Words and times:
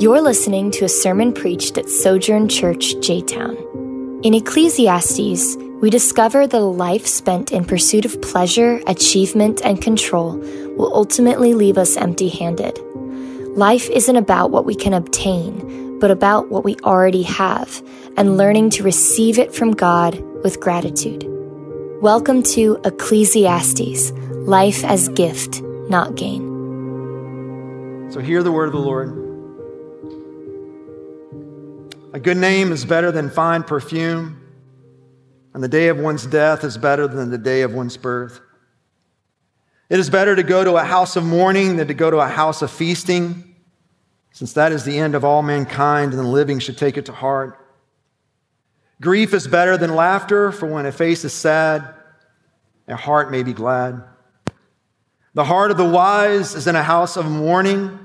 You're 0.00 0.22
listening 0.22 0.70
to 0.70 0.86
a 0.86 0.88
sermon 0.88 1.30
preached 1.30 1.76
at 1.76 1.86
Sojourn 1.86 2.48
Church, 2.48 2.98
J 3.02 3.20
Town. 3.20 3.54
In 4.22 4.32
Ecclesiastes, 4.32 5.56
we 5.82 5.90
discover 5.90 6.46
that 6.46 6.58
a 6.58 6.64
life 6.64 7.06
spent 7.06 7.52
in 7.52 7.66
pursuit 7.66 8.06
of 8.06 8.22
pleasure, 8.22 8.80
achievement, 8.86 9.60
and 9.62 9.82
control 9.82 10.38
will 10.78 10.90
ultimately 10.94 11.52
leave 11.52 11.76
us 11.76 11.98
empty 11.98 12.30
handed. 12.30 12.78
Life 13.58 13.90
isn't 13.90 14.16
about 14.16 14.50
what 14.50 14.64
we 14.64 14.74
can 14.74 14.94
obtain, 14.94 15.98
but 15.98 16.10
about 16.10 16.48
what 16.48 16.64
we 16.64 16.76
already 16.76 17.24
have 17.24 17.82
and 18.16 18.38
learning 18.38 18.70
to 18.70 18.82
receive 18.82 19.38
it 19.38 19.54
from 19.54 19.72
God 19.72 20.18
with 20.42 20.60
gratitude. 20.60 21.26
Welcome 22.00 22.42
to 22.54 22.80
Ecclesiastes 22.86 24.12
Life 24.30 24.82
as 24.82 25.10
Gift, 25.10 25.60
Not 25.90 26.14
Gain. 26.14 26.40
So, 28.10 28.20
hear 28.20 28.42
the 28.42 28.50
word 28.50 28.64
of 28.64 28.72
the 28.72 28.80
Lord. 28.80 29.19
A 32.12 32.18
good 32.18 32.38
name 32.38 32.72
is 32.72 32.84
better 32.84 33.12
than 33.12 33.30
fine 33.30 33.62
perfume, 33.62 34.44
and 35.54 35.62
the 35.62 35.68
day 35.68 35.88
of 35.88 35.98
one's 35.98 36.26
death 36.26 36.64
is 36.64 36.76
better 36.76 37.06
than 37.06 37.30
the 37.30 37.38
day 37.38 37.62
of 37.62 37.72
one's 37.72 37.96
birth. 37.96 38.40
It 39.88 40.00
is 40.00 40.10
better 40.10 40.34
to 40.34 40.42
go 40.42 40.64
to 40.64 40.74
a 40.74 40.82
house 40.82 41.14
of 41.14 41.22
mourning 41.22 41.76
than 41.76 41.86
to 41.86 41.94
go 41.94 42.10
to 42.10 42.18
a 42.18 42.26
house 42.26 42.62
of 42.62 42.70
feasting, 42.72 43.54
since 44.32 44.54
that 44.54 44.72
is 44.72 44.84
the 44.84 44.98
end 44.98 45.14
of 45.14 45.24
all 45.24 45.42
mankind, 45.42 46.12
and 46.12 46.18
the 46.18 46.26
living 46.26 46.58
should 46.58 46.76
take 46.76 46.96
it 46.96 47.06
to 47.06 47.12
heart. 47.12 47.64
Grief 49.00 49.32
is 49.32 49.46
better 49.46 49.76
than 49.76 49.94
laughter, 49.94 50.50
for 50.50 50.66
when 50.66 50.86
a 50.86 50.92
face 50.92 51.24
is 51.24 51.32
sad, 51.32 51.94
a 52.88 52.96
heart 52.96 53.30
may 53.30 53.44
be 53.44 53.52
glad. 53.52 54.02
The 55.34 55.44
heart 55.44 55.70
of 55.70 55.76
the 55.76 55.88
wise 55.88 56.56
is 56.56 56.66
in 56.66 56.74
a 56.74 56.82
house 56.82 57.16
of 57.16 57.30
mourning, 57.30 57.96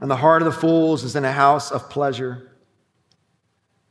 and 0.00 0.10
the 0.10 0.16
heart 0.16 0.40
of 0.40 0.46
the 0.46 0.58
fools 0.58 1.04
is 1.04 1.14
in 1.14 1.26
a 1.26 1.32
house 1.32 1.70
of 1.70 1.90
pleasure. 1.90 2.49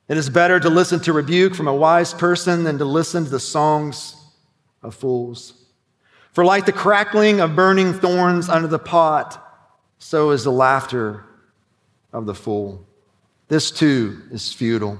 It 0.09 0.17
is 0.17 0.27
better 0.27 0.59
to 0.59 0.69
listen 0.69 0.99
to 1.01 1.13
rebuke 1.13 1.53
from 1.53 1.67
a 1.67 1.73
wise 1.73 2.15
person 2.15 2.63
than 2.63 2.79
to 2.79 2.85
listen 2.85 3.25
to 3.25 3.29
the 3.29 3.39
songs 3.39 4.15
of 4.81 4.95
fools. 4.95 5.53
For 6.31 6.43
like 6.43 6.65
the 6.65 6.71
crackling 6.71 7.39
of 7.39 7.55
burning 7.55 7.93
thorns 7.93 8.49
under 8.49 8.67
the 8.67 8.79
pot, 8.79 9.45
so 9.99 10.31
is 10.31 10.43
the 10.43 10.51
laughter 10.51 11.25
of 12.11 12.25
the 12.25 12.33
fool. 12.33 12.87
This 13.49 13.69
too 13.69 14.23
is 14.31 14.51
futile. 14.51 14.97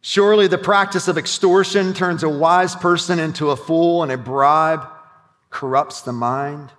Surely 0.00 0.48
the 0.48 0.58
practice 0.58 1.06
of 1.06 1.16
extortion 1.16 1.94
turns 1.94 2.24
a 2.24 2.28
wise 2.28 2.74
person 2.74 3.20
into 3.20 3.50
a 3.50 3.56
fool, 3.56 4.02
and 4.02 4.10
a 4.10 4.18
bribe 4.18 4.84
corrupts 5.50 6.02
the 6.02 6.12
mind. 6.12 6.72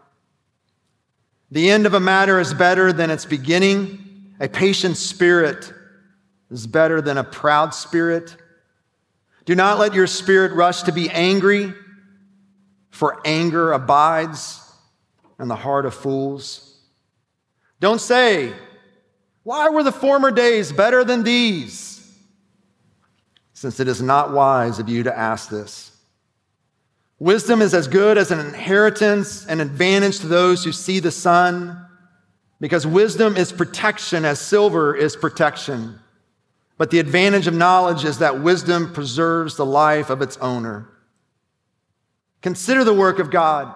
The 1.49 1.69
end 1.69 1.85
of 1.85 1.93
a 1.93 2.01
matter 2.01 2.41
is 2.41 2.53
better 2.53 2.91
than 2.91 3.09
its 3.09 3.23
beginning. 3.23 4.33
A 4.41 4.49
patient 4.49 4.97
spirit 4.97 5.71
is 6.53 6.67
better 6.67 7.01
than 7.01 7.17
a 7.17 7.23
proud 7.23 7.73
spirit. 7.73 8.37
Do 9.45 9.55
not 9.55 9.79
let 9.79 9.95
your 9.95 10.05
spirit 10.05 10.53
rush 10.53 10.83
to 10.83 10.91
be 10.91 11.09
angry, 11.09 11.73
for 12.91 13.19
anger 13.25 13.71
abides 13.71 14.61
in 15.39 15.47
the 15.47 15.55
heart 15.55 15.87
of 15.87 15.95
fools. 15.95 16.79
Don't 17.79 17.99
say, 17.99 18.53
Why 19.41 19.69
were 19.69 19.81
the 19.81 19.91
former 19.91 20.29
days 20.29 20.71
better 20.71 21.03
than 21.03 21.23
these? 21.23 21.89
Since 23.53 23.79
it 23.79 23.87
is 23.87 24.01
not 24.01 24.31
wise 24.31 24.77
of 24.77 24.87
you 24.87 25.03
to 25.03 25.17
ask 25.17 25.49
this. 25.49 25.89
Wisdom 27.17 27.63
is 27.63 27.73
as 27.73 27.87
good 27.87 28.17
as 28.17 28.29
an 28.29 28.39
inheritance 28.39 29.47
and 29.47 29.59
advantage 29.59 30.19
to 30.19 30.27
those 30.27 30.63
who 30.63 30.71
see 30.71 30.99
the 30.99 31.11
sun, 31.11 31.83
because 32.59 32.85
wisdom 32.85 33.37
is 33.37 33.51
protection 33.51 34.23
as 34.23 34.39
silver 34.39 34.95
is 34.95 35.15
protection. 35.15 35.99
But 36.83 36.91
the 36.91 36.99
advantage 36.99 37.47
of 37.47 37.53
knowledge 37.53 38.03
is 38.03 38.17
that 38.17 38.41
wisdom 38.41 38.91
preserves 38.91 39.55
the 39.55 39.65
life 39.65 40.09
of 40.09 40.21
its 40.21 40.35
owner. 40.39 40.89
Consider 42.41 42.83
the 42.83 42.93
work 42.93 43.19
of 43.19 43.31
God, 43.31 43.73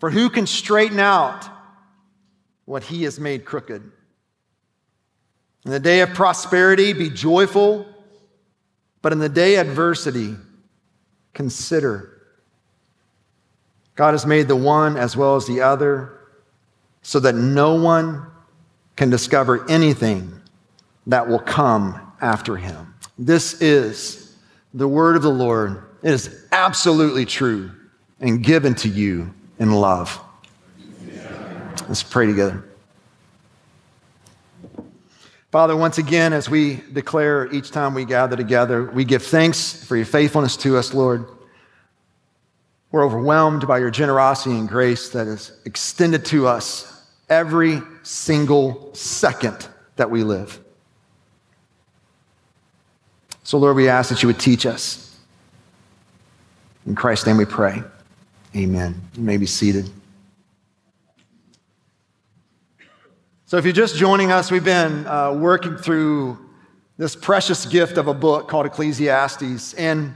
for 0.00 0.10
who 0.10 0.30
can 0.30 0.46
straighten 0.46 0.98
out 0.98 1.46
what 2.64 2.84
he 2.84 3.02
has 3.02 3.20
made 3.20 3.44
crooked? 3.44 3.82
In 5.66 5.70
the 5.70 5.78
day 5.78 6.00
of 6.00 6.14
prosperity, 6.14 6.94
be 6.94 7.10
joyful, 7.10 7.86
but 9.02 9.12
in 9.12 9.18
the 9.18 9.28
day 9.28 9.56
of 9.56 9.68
adversity, 9.68 10.36
consider. 11.34 12.18
God 13.94 14.12
has 14.12 14.24
made 14.24 14.48
the 14.48 14.56
one 14.56 14.96
as 14.96 15.18
well 15.18 15.36
as 15.36 15.46
the 15.46 15.60
other 15.60 16.18
so 17.02 17.20
that 17.20 17.34
no 17.34 17.74
one 17.74 18.26
can 18.96 19.10
discover 19.10 19.68
anything 19.68 20.40
that 21.06 21.28
will 21.28 21.40
come 21.40 22.00
after 22.20 22.56
him. 22.56 22.94
This 23.18 23.60
is 23.60 24.36
the 24.74 24.88
word 24.88 25.16
of 25.16 25.22
the 25.22 25.30
Lord. 25.30 25.82
It 26.02 26.10
is 26.10 26.46
absolutely 26.52 27.24
true 27.24 27.70
and 28.20 28.42
given 28.42 28.74
to 28.76 28.88
you 28.88 29.32
in 29.58 29.72
love. 29.72 30.20
Let's 31.88 32.02
pray 32.02 32.26
together. 32.26 32.64
Father, 35.52 35.76
once 35.76 35.98
again, 35.98 36.32
as 36.32 36.50
we 36.50 36.82
declare 36.92 37.50
each 37.52 37.70
time 37.70 37.94
we 37.94 38.04
gather 38.04 38.36
together, 38.36 38.90
we 38.90 39.04
give 39.04 39.22
thanks 39.22 39.84
for 39.84 39.96
your 39.96 40.04
faithfulness 40.04 40.56
to 40.58 40.76
us, 40.76 40.92
Lord. 40.92 41.26
We're 42.90 43.04
overwhelmed 43.04 43.66
by 43.66 43.78
your 43.78 43.90
generosity 43.90 44.56
and 44.56 44.68
grace 44.68 45.10
that 45.10 45.26
is 45.26 45.52
extended 45.64 46.24
to 46.26 46.46
us 46.46 47.04
every 47.28 47.80
single 48.02 48.94
second 48.94 49.68
that 49.96 50.10
we 50.10 50.24
live. 50.24 50.60
So, 53.46 53.58
Lord, 53.58 53.76
we 53.76 53.88
ask 53.88 54.08
that 54.08 54.24
you 54.24 54.26
would 54.26 54.40
teach 54.40 54.66
us. 54.66 55.16
In 56.84 56.96
Christ's 56.96 57.28
name 57.28 57.36
we 57.36 57.44
pray. 57.44 57.80
Amen. 58.56 59.00
You 59.14 59.22
may 59.22 59.36
be 59.36 59.46
seated. 59.46 59.88
So, 63.44 63.56
if 63.56 63.64
you're 63.64 63.72
just 63.72 63.94
joining 63.94 64.32
us, 64.32 64.50
we've 64.50 64.64
been 64.64 65.06
uh, 65.06 65.32
working 65.32 65.76
through 65.76 66.38
this 66.96 67.14
precious 67.14 67.66
gift 67.66 67.98
of 67.98 68.08
a 68.08 68.14
book 68.14 68.48
called 68.48 68.66
Ecclesiastes. 68.66 69.74
And 69.74 70.14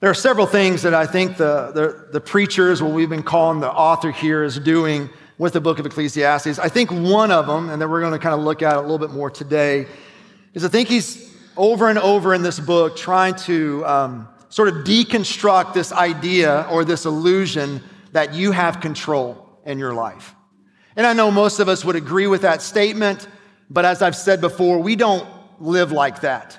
there 0.00 0.08
are 0.08 0.14
several 0.14 0.46
things 0.46 0.80
that 0.84 0.94
I 0.94 1.04
think 1.04 1.36
the, 1.36 1.70
the, 1.74 2.12
the 2.12 2.20
preachers, 2.22 2.82
what 2.82 2.92
we've 2.92 3.10
been 3.10 3.24
calling 3.24 3.60
the 3.60 3.70
author 3.70 4.10
here, 4.10 4.42
is 4.42 4.58
doing 4.58 5.10
with 5.36 5.52
the 5.52 5.60
book 5.60 5.78
of 5.78 5.84
Ecclesiastes. 5.84 6.58
I 6.58 6.70
think 6.70 6.90
one 6.90 7.30
of 7.30 7.46
them, 7.46 7.68
and 7.68 7.82
that 7.82 7.90
we're 7.90 8.00
going 8.00 8.14
to 8.14 8.18
kind 8.18 8.34
of 8.34 8.40
look 8.40 8.62
at 8.62 8.74
a 8.74 8.80
little 8.80 8.98
bit 8.98 9.10
more 9.10 9.28
today, 9.28 9.86
is 10.54 10.64
I 10.64 10.68
think 10.68 10.88
he's 10.88 11.35
over 11.56 11.88
and 11.88 11.98
over 11.98 12.34
in 12.34 12.42
this 12.42 12.60
book 12.60 12.96
trying 12.96 13.34
to 13.34 13.84
um, 13.86 14.28
sort 14.48 14.68
of 14.68 14.84
deconstruct 14.84 15.74
this 15.74 15.92
idea 15.92 16.66
or 16.70 16.84
this 16.84 17.04
illusion 17.04 17.82
that 18.12 18.34
you 18.34 18.52
have 18.52 18.80
control 18.80 19.60
in 19.64 19.78
your 19.78 19.92
life. 19.92 20.34
And 20.96 21.06
I 21.06 21.12
know 21.12 21.30
most 21.30 21.60
of 21.60 21.68
us 21.68 21.84
would 21.84 21.96
agree 21.96 22.26
with 22.26 22.42
that 22.42 22.62
statement, 22.62 23.28
but 23.68 23.84
as 23.84 24.00
I've 24.00 24.16
said 24.16 24.40
before, 24.40 24.78
we 24.78 24.96
don't 24.96 25.28
live 25.60 25.92
like 25.92 26.22
that. 26.22 26.58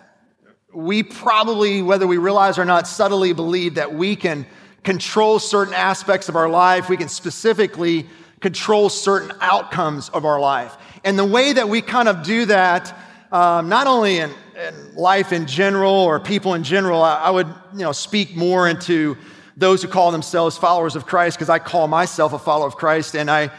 We 0.74 1.02
probably, 1.02 1.81
whether 1.81 2.06
we 2.06 2.18
realize 2.18 2.59
or 2.59 2.66
not, 2.66 2.88
subtly 2.88 3.34
believe 3.34 3.75
that 3.75 3.94
we 3.94 4.16
can 4.16 4.46
control 4.84 5.40
certain 5.40 5.74
aspects 5.74 6.30
of 6.30 6.36
our 6.36 6.50
life. 6.50 6.90
We 6.90 6.97
can 6.97 7.09
specifically 7.09 8.06
control 8.40 8.90
certain 8.90 9.36
outcomes 9.41 10.09
of 10.09 10.25
our 10.25 10.40
life. 10.40 10.75
And 11.03 11.18
the 11.18 11.25
way 11.25 11.53
that 11.53 11.68
we 11.68 11.81
kind 11.81 12.07
of 12.07 12.24
do 12.24 12.46
that, 12.46 12.96
um, 13.31 13.69
not 13.69 13.88
only 13.88 14.19
in 14.19 14.31
in 14.57 14.95
life 14.95 15.31
in 15.31 15.45
general 15.45 15.93
or 15.93 16.19
people 16.19 16.55
in 16.55 16.63
general, 16.63 17.03
I, 17.03 17.15
I 17.15 17.29
would 17.29 17.47
you 17.73 17.79
know, 17.79 17.91
speak 17.91 18.35
more 18.35 18.67
into 18.67 19.17
those 19.55 19.81
who 19.81 19.88
call 19.88 20.11
themselves 20.11 20.57
followers 20.57 20.95
of 20.95 21.05
Christ 21.05 21.38
because 21.38 21.49
I 21.49 21.59
call 21.59 21.88
myself 21.88 22.33
a 22.33 22.39
follower 22.39 22.67
of 22.67 22.75
Christ 22.75 23.15
and 23.15 23.29
I, 23.29 23.51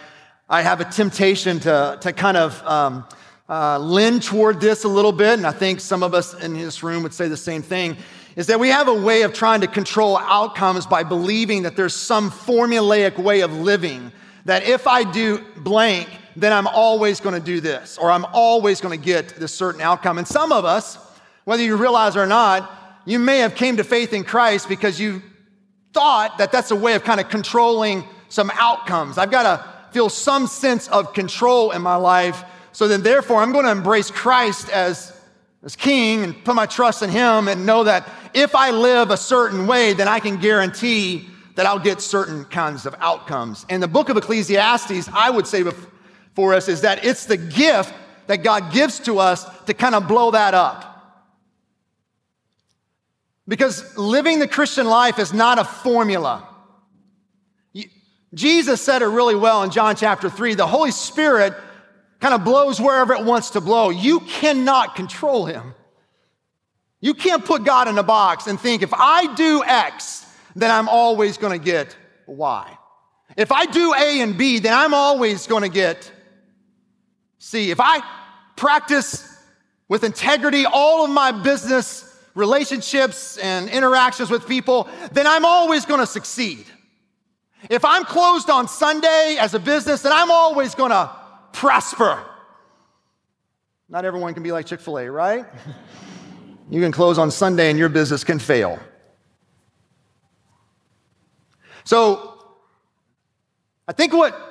I 0.49 0.63
have 0.63 0.81
a 0.81 0.85
temptation 0.85 1.61
to, 1.61 1.99
to 2.01 2.13
kind 2.13 2.37
of 2.37 2.63
um, 2.67 3.07
uh, 3.49 3.79
lean 3.79 4.21
toward 4.21 4.61
this 4.61 4.85
a 4.85 4.89
little 4.89 5.13
bit. 5.13 5.35
And 5.35 5.47
I 5.47 5.53
think 5.53 5.81
some 5.81 6.03
of 6.03 6.15
us 6.15 6.35
in 6.43 6.55
this 6.55 6.83
room 6.83 7.03
would 7.03 7.15
say 7.15 7.29
the 7.29 7.37
same 7.37 7.63
thing 7.63 7.97
is 8.37 8.47
that 8.47 8.61
we 8.61 8.69
have 8.69 8.89
a 8.89 8.95
way 8.95 9.23
of 9.23 9.33
trying 9.33 9.61
to 9.61 9.67
control 9.67 10.17
outcomes 10.19 10.87
by 10.87 11.03
believing 11.03 11.63
that 11.63 11.77
there's 11.77 11.95
some 11.95 12.31
formulaic 12.31 13.19
way 13.19 13.41
of 13.41 13.53
living 13.53 14.13
that 14.45 14.63
if 14.65 14.87
I 14.87 15.05
do 15.11 15.45
blank, 15.57 16.09
then 16.41 16.53
I'm 16.53 16.67
always 16.67 17.21
going 17.21 17.35
to 17.35 17.45
do 17.45 17.61
this, 17.61 17.99
or 17.99 18.11
I'm 18.11 18.25
always 18.33 18.81
going 18.81 18.99
to 18.99 19.05
get 19.05 19.37
this 19.37 19.55
certain 19.55 19.81
outcome. 19.81 20.19
And 20.19 20.27
some 20.27 20.53
of 20.53 20.65
us, 20.65 20.99
whether 21.45 21.63
you 21.63 21.77
realize 21.77 22.17
or 22.17 22.27
not, 22.27 23.03
you 23.05 23.19
may 23.19 23.39
have 23.39 23.55
came 23.55 23.77
to 23.79 23.85
faith 23.85 24.13
in 24.13 24.25
Christ 24.25 24.69
because 24.69 25.01
you 25.01 25.23
thought 25.93 26.39
that 26.39 26.53
that's 26.53 26.71
a 26.71 26.77
way 26.77 26.95
of 26.95 27.05
kind 27.05 27.21
of 27.21 27.29
controlling 27.29 28.05
some 28.29 28.51
outcomes. 28.55 29.17
I've 29.17 29.31
got 29.31 29.43
to 29.45 29.93
feel 29.93 30.09
some 30.09 30.47
sense 30.47 30.89
of 30.89 31.15
control 31.15 31.71
in 31.71 31.83
my 31.83 31.97
life. 31.97 32.45
So 32.73 32.87
then, 32.87 33.03
therefore, 33.03 33.43
I'm 33.43 33.53
going 33.53 33.65
to 33.65 33.71
embrace 33.71 34.11
Christ 34.11 34.69
as, 34.71 35.19
as 35.63 35.75
king 35.75 36.23
and 36.23 36.45
put 36.45 36.55
my 36.55 36.67
trust 36.67 37.03
in 37.03 37.11
him 37.11 37.49
and 37.49 37.65
know 37.65 37.85
that 37.85 38.09
if 38.35 38.55
I 38.55 38.71
live 38.71 39.11
a 39.11 39.17
certain 39.17 39.67
way, 39.67 39.95
then 39.95 40.07
I 40.07 40.21
can 40.21 40.37
guarantee 40.37 41.29
that 41.55 41.67
I'll 41.67 41.81
get 41.81 42.01
certain 42.01 42.45
kinds 42.45 42.87
of 42.87 42.95
outcomes. 43.01 43.67
And 43.69 43.83
the 43.83 43.89
book 43.89 44.11
of 44.11 44.17
Ecclesiastes, 44.17 45.09
I 45.13 45.31
would 45.31 45.47
say 45.47 45.65
for 46.39 46.55
us 46.55 46.69
is 46.69 46.83
that 46.83 47.05
it's 47.05 47.27
the 47.27 47.37
gift 47.37 47.93
that 48.29 48.45
God 48.45 48.73
gives 48.73 49.01
to 49.01 49.19
us 49.19 49.45
to 49.65 49.75
kind 49.75 49.97
of 49.97 50.07
blow 50.07 50.31
that 50.31 50.55
up. 50.55 50.85
Because 53.49 53.99
living 53.99 54.39
the 54.39 54.47
Christian 54.47 54.87
life 54.87 55.19
is 55.19 55.33
not 55.33 55.59
a 55.59 55.65
formula. 55.65 56.49
Jesus 58.33 58.81
said 58.81 59.03
it 59.03 59.07
really 59.07 59.35
well 59.35 59.65
in 59.65 59.73
John 59.73 59.97
chapter 59.97 60.31
3. 60.31 60.55
The 60.55 60.65
Holy 60.65 60.93
Spirit 60.93 61.55
kind 62.21 62.33
of 62.33 62.45
blows 62.45 62.81
wherever 62.81 63.15
it 63.15 63.25
wants 63.25 63.51
to 63.51 63.61
blow. 63.61 63.91
You 63.91 64.21
cannot 64.21 64.95
control 64.95 65.45
him. 65.47 65.75
You 67.01 67.15
can't 67.15 67.45
put 67.45 67.65
God 67.65 67.89
in 67.89 67.99
a 67.99 68.05
box 68.05 68.47
and 68.47 68.61
think, 68.61 68.83
if 68.83 68.95
I 68.95 69.35
do 69.35 69.65
X, 69.65 70.25
then 70.55 70.71
I'm 70.71 70.89
always 70.89 71.37
going 71.37 71.59
to 71.59 71.65
get 71.65 71.97
Y. 72.29 72.79
If 73.37 73.51
I 73.51 73.67
do 73.67 73.93
A 73.93 74.21
and 74.21 74.39
B, 74.39 74.61
then 74.61 74.73
I'm 74.73 74.95
always 74.95 75.49
going 75.49 75.65
to 75.65 75.69
get 75.69 76.13
C. 77.39 77.71
If 77.71 77.81
I 77.81 78.03
practice 78.57 79.37
with 79.89 80.05
integrity 80.05 80.67
all 80.67 81.05
of 81.05 81.11
my 81.11 81.33
business 81.33 82.05
relationships 82.35 83.37
and 83.39 83.69
interactions 83.69 84.31
with 84.31 84.47
people, 84.47 84.89
then 85.13 85.27
I'm 85.27 85.45
always 85.45 85.85
going 85.85 86.01
to 86.01 86.07
succeed. 86.07 86.67
If 87.69 87.85
I'm 87.85 88.05
closed 88.05 88.51
on 88.51 88.69
Sunday 88.69 89.37
as 89.41 89.55
a 89.55 89.59
business, 89.59 90.03
then 90.03 90.13
I'm 90.13 90.31
always 90.31 90.75
going 90.75 90.91
to 90.91 91.11
prosper. 91.53 92.25
Not 93.89 94.05
everyone 94.05 94.35
can 94.35 94.43
be 94.43 94.53
like 94.53 94.67
Chick 94.67 94.81
fil 94.81 94.99
A, 94.99 95.11
right? 95.11 95.47
you 96.71 96.81
can 96.81 96.93
close 96.93 97.19
on 97.19 97.31
Sunday 97.31 97.71
and 97.71 97.79
your 97.79 97.89
business 97.89 98.23
can 98.23 98.39
fail. 98.39 98.79
So, 101.85 102.45
I 103.89 103.93
think 103.93 104.13
what 104.13 104.48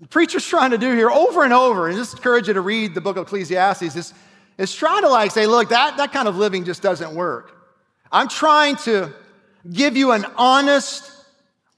the 0.00 0.08
preacher's 0.08 0.46
trying 0.46 0.72
to 0.72 0.78
do 0.78 0.94
here 0.94 1.10
over 1.10 1.42
and 1.42 1.52
over, 1.52 1.88
and 1.88 1.96
just 1.96 2.14
encourage 2.14 2.48
you 2.48 2.54
to 2.54 2.60
read 2.60 2.94
the 2.94 3.00
book 3.00 3.16
of 3.16 3.26
Ecclesiastes, 3.26 3.96
is, 3.96 4.14
is 4.58 4.74
trying 4.74 5.02
to 5.02 5.08
like 5.08 5.30
say, 5.30 5.46
look, 5.46 5.70
that, 5.70 5.96
that 5.96 6.12
kind 6.12 6.28
of 6.28 6.36
living 6.36 6.64
just 6.64 6.82
doesn't 6.82 7.14
work. 7.14 7.52
I'm 8.12 8.28
trying 8.28 8.76
to 8.76 9.12
give 9.70 9.96
you 9.96 10.12
an 10.12 10.26
honest 10.36 11.10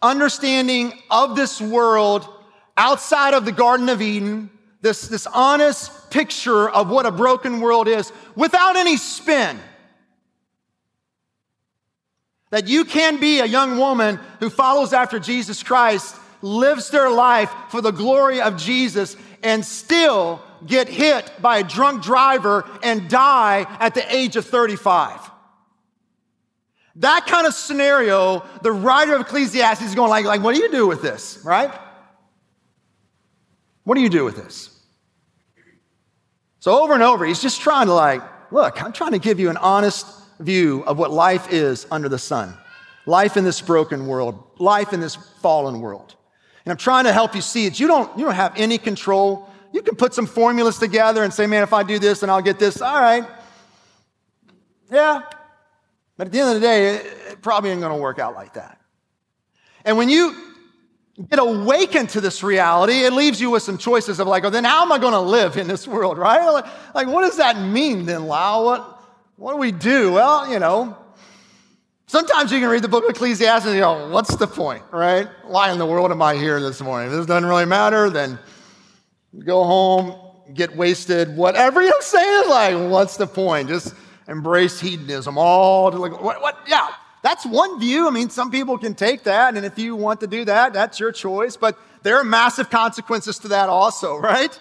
understanding 0.02 0.92
of 1.10 1.36
this 1.36 1.60
world 1.60 2.28
outside 2.76 3.34
of 3.34 3.44
the 3.44 3.52
Garden 3.52 3.88
of 3.88 4.02
Eden, 4.02 4.50
this, 4.80 5.08
this 5.08 5.26
honest 5.26 6.10
picture 6.10 6.68
of 6.68 6.90
what 6.90 7.06
a 7.06 7.10
broken 7.10 7.60
world 7.60 7.88
is 7.88 8.12
without 8.34 8.76
any 8.76 8.96
spin. 8.96 9.58
That 12.50 12.66
you 12.66 12.84
can 12.84 13.20
be 13.20 13.40
a 13.40 13.46
young 13.46 13.78
woman 13.78 14.18
who 14.40 14.50
follows 14.50 14.92
after 14.92 15.18
Jesus 15.18 15.62
Christ 15.62 16.16
lives 16.42 16.90
their 16.90 17.10
life 17.10 17.50
for 17.70 17.80
the 17.80 17.90
glory 17.90 18.40
of 18.40 18.56
Jesus 18.56 19.16
and 19.42 19.64
still 19.64 20.42
get 20.66 20.88
hit 20.88 21.30
by 21.40 21.58
a 21.58 21.64
drunk 21.64 22.02
driver 22.02 22.68
and 22.82 23.08
die 23.08 23.66
at 23.80 23.94
the 23.94 24.14
age 24.14 24.36
of 24.36 24.44
35. 24.44 25.30
That 26.96 27.26
kind 27.26 27.46
of 27.46 27.54
scenario, 27.54 28.44
the 28.62 28.72
writer 28.72 29.14
of 29.14 29.20
Ecclesiastes 29.20 29.84
is 29.84 29.94
going 29.94 30.10
like, 30.10 30.24
like, 30.24 30.42
what 30.42 30.54
do 30.54 30.60
you 30.60 30.70
do 30.70 30.86
with 30.86 31.00
this, 31.00 31.40
right? 31.44 31.72
What 33.84 33.94
do 33.94 34.00
you 34.00 34.08
do 34.08 34.24
with 34.24 34.36
this? 34.36 34.74
So 36.58 36.82
over 36.82 36.92
and 36.92 37.02
over, 37.02 37.24
he's 37.24 37.40
just 37.40 37.60
trying 37.60 37.86
to 37.86 37.94
like, 37.94 38.20
look, 38.50 38.82
I'm 38.82 38.92
trying 38.92 39.12
to 39.12 39.18
give 39.18 39.38
you 39.38 39.48
an 39.48 39.56
honest 39.58 40.06
view 40.40 40.82
of 40.84 40.98
what 40.98 41.12
life 41.12 41.52
is 41.52 41.86
under 41.90 42.08
the 42.08 42.18
sun. 42.18 42.54
Life 43.06 43.36
in 43.36 43.44
this 43.44 43.60
broken 43.60 44.06
world, 44.06 44.42
life 44.58 44.92
in 44.92 45.00
this 45.00 45.14
fallen 45.14 45.80
world. 45.80 46.16
And 46.68 46.72
I'm 46.72 46.76
trying 46.76 47.04
to 47.04 47.14
help 47.14 47.34
you 47.34 47.40
see 47.40 47.64
it. 47.64 47.80
You 47.80 47.86
don't, 47.86 48.18
you 48.18 48.26
don't 48.26 48.34
have 48.34 48.52
any 48.54 48.76
control. 48.76 49.48
You 49.72 49.80
can 49.80 49.96
put 49.96 50.12
some 50.12 50.26
formulas 50.26 50.78
together 50.78 51.24
and 51.24 51.32
say, 51.32 51.46
man, 51.46 51.62
if 51.62 51.72
I 51.72 51.82
do 51.82 51.98
this, 51.98 52.20
then 52.20 52.28
I'll 52.28 52.42
get 52.42 52.58
this. 52.58 52.82
All 52.82 53.00
right. 53.00 53.26
Yeah. 54.92 55.22
But 56.18 56.26
at 56.26 56.32
the 56.34 56.40
end 56.40 56.48
of 56.50 56.54
the 56.56 56.60
day, 56.60 56.96
it 56.96 57.40
probably 57.40 57.70
ain't 57.70 57.80
going 57.80 57.96
to 57.96 57.98
work 57.98 58.18
out 58.18 58.34
like 58.34 58.52
that. 58.52 58.78
And 59.82 59.96
when 59.96 60.10
you 60.10 60.36
get 61.30 61.38
awakened 61.38 62.10
to 62.10 62.20
this 62.20 62.42
reality, 62.42 62.98
it 62.98 63.14
leaves 63.14 63.40
you 63.40 63.48
with 63.48 63.62
some 63.62 63.78
choices 63.78 64.20
of 64.20 64.26
like, 64.26 64.44
oh, 64.44 64.50
then 64.50 64.64
how 64.64 64.82
am 64.82 64.92
I 64.92 64.98
going 64.98 65.14
to 65.14 65.20
live 65.20 65.56
in 65.56 65.68
this 65.68 65.88
world, 65.88 66.18
right? 66.28 66.62
Like, 66.94 67.06
what 67.06 67.22
does 67.22 67.38
that 67.38 67.58
mean 67.58 68.04
then, 68.04 68.26
Lau? 68.26 68.66
What, 68.66 69.02
what 69.36 69.52
do 69.52 69.56
we 69.56 69.72
do? 69.72 70.12
Well, 70.12 70.52
you 70.52 70.58
know, 70.58 70.98
Sometimes 72.08 72.50
you 72.50 72.58
can 72.58 72.70
read 72.70 72.80
the 72.80 72.88
book 72.88 73.04
of 73.04 73.10
Ecclesiastes 73.10 73.66
and 73.66 73.74
you 73.74 73.82
go, 73.82 74.08
what's 74.08 74.34
the 74.34 74.46
point, 74.46 74.82
right? 74.90 75.28
Why 75.44 75.70
in 75.70 75.76
the 75.76 75.84
world 75.84 76.10
am 76.10 76.22
I 76.22 76.36
here 76.36 76.58
this 76.58 76.80
morning? 76.80 77.10
If 77.10 77.18
this 77.18 77.26
doesn't 77.26 77.46
really 77.46 77.66
matter, 77.66 78.08
then 78.08 78.38
go 79.44 79.62
home, 79.62 80.18
get 80.54 80.74
wasted, 80.74 81.36
whatever 81.36 81.82
you're 81.82 82.00
saying. 82.00 82.48
Like, 82.48 82.90
what's 82.90 83.18
the 83.18 83.26
point? 83.26 83.68
Just 83.68 83.94
embrace 84.26 84.80
hedonism 84.80 85.36
all 85.36 85.90
to 85.90 85.98
like, 85.98 86.18
what, 86.22 86.40
what? 86.40 86.56
Yeah, 86.66 86.88
that's 87.22 87.44
one 87.44 87.78
view. 87.78 88.08
I 88.08 88.10
mean, 88.10 88.30
some 88.30 88.50
people 88.50 88.78
can 88.78 88.94
take 88.94 89.24
that, 89.24 89.54
and 89.54 89.66
if 89.66 89.78
you 89.78 89.94
want 89.94 90.20
to 90.20 90.26
do 90.26 90.46
that, 90.46 90.72
that's 90.72 90.98
your 90.98 91.12
choice, 91.12 91.58
but 91.58 91.78
there 92.04 92.16
are 92.16 92.24
massive 92.24 92.70
consequences 92.70 93.38
to 93.40 93.48
that 93.48 93.68
also, 93.68 94.16
right? 94.16 94.58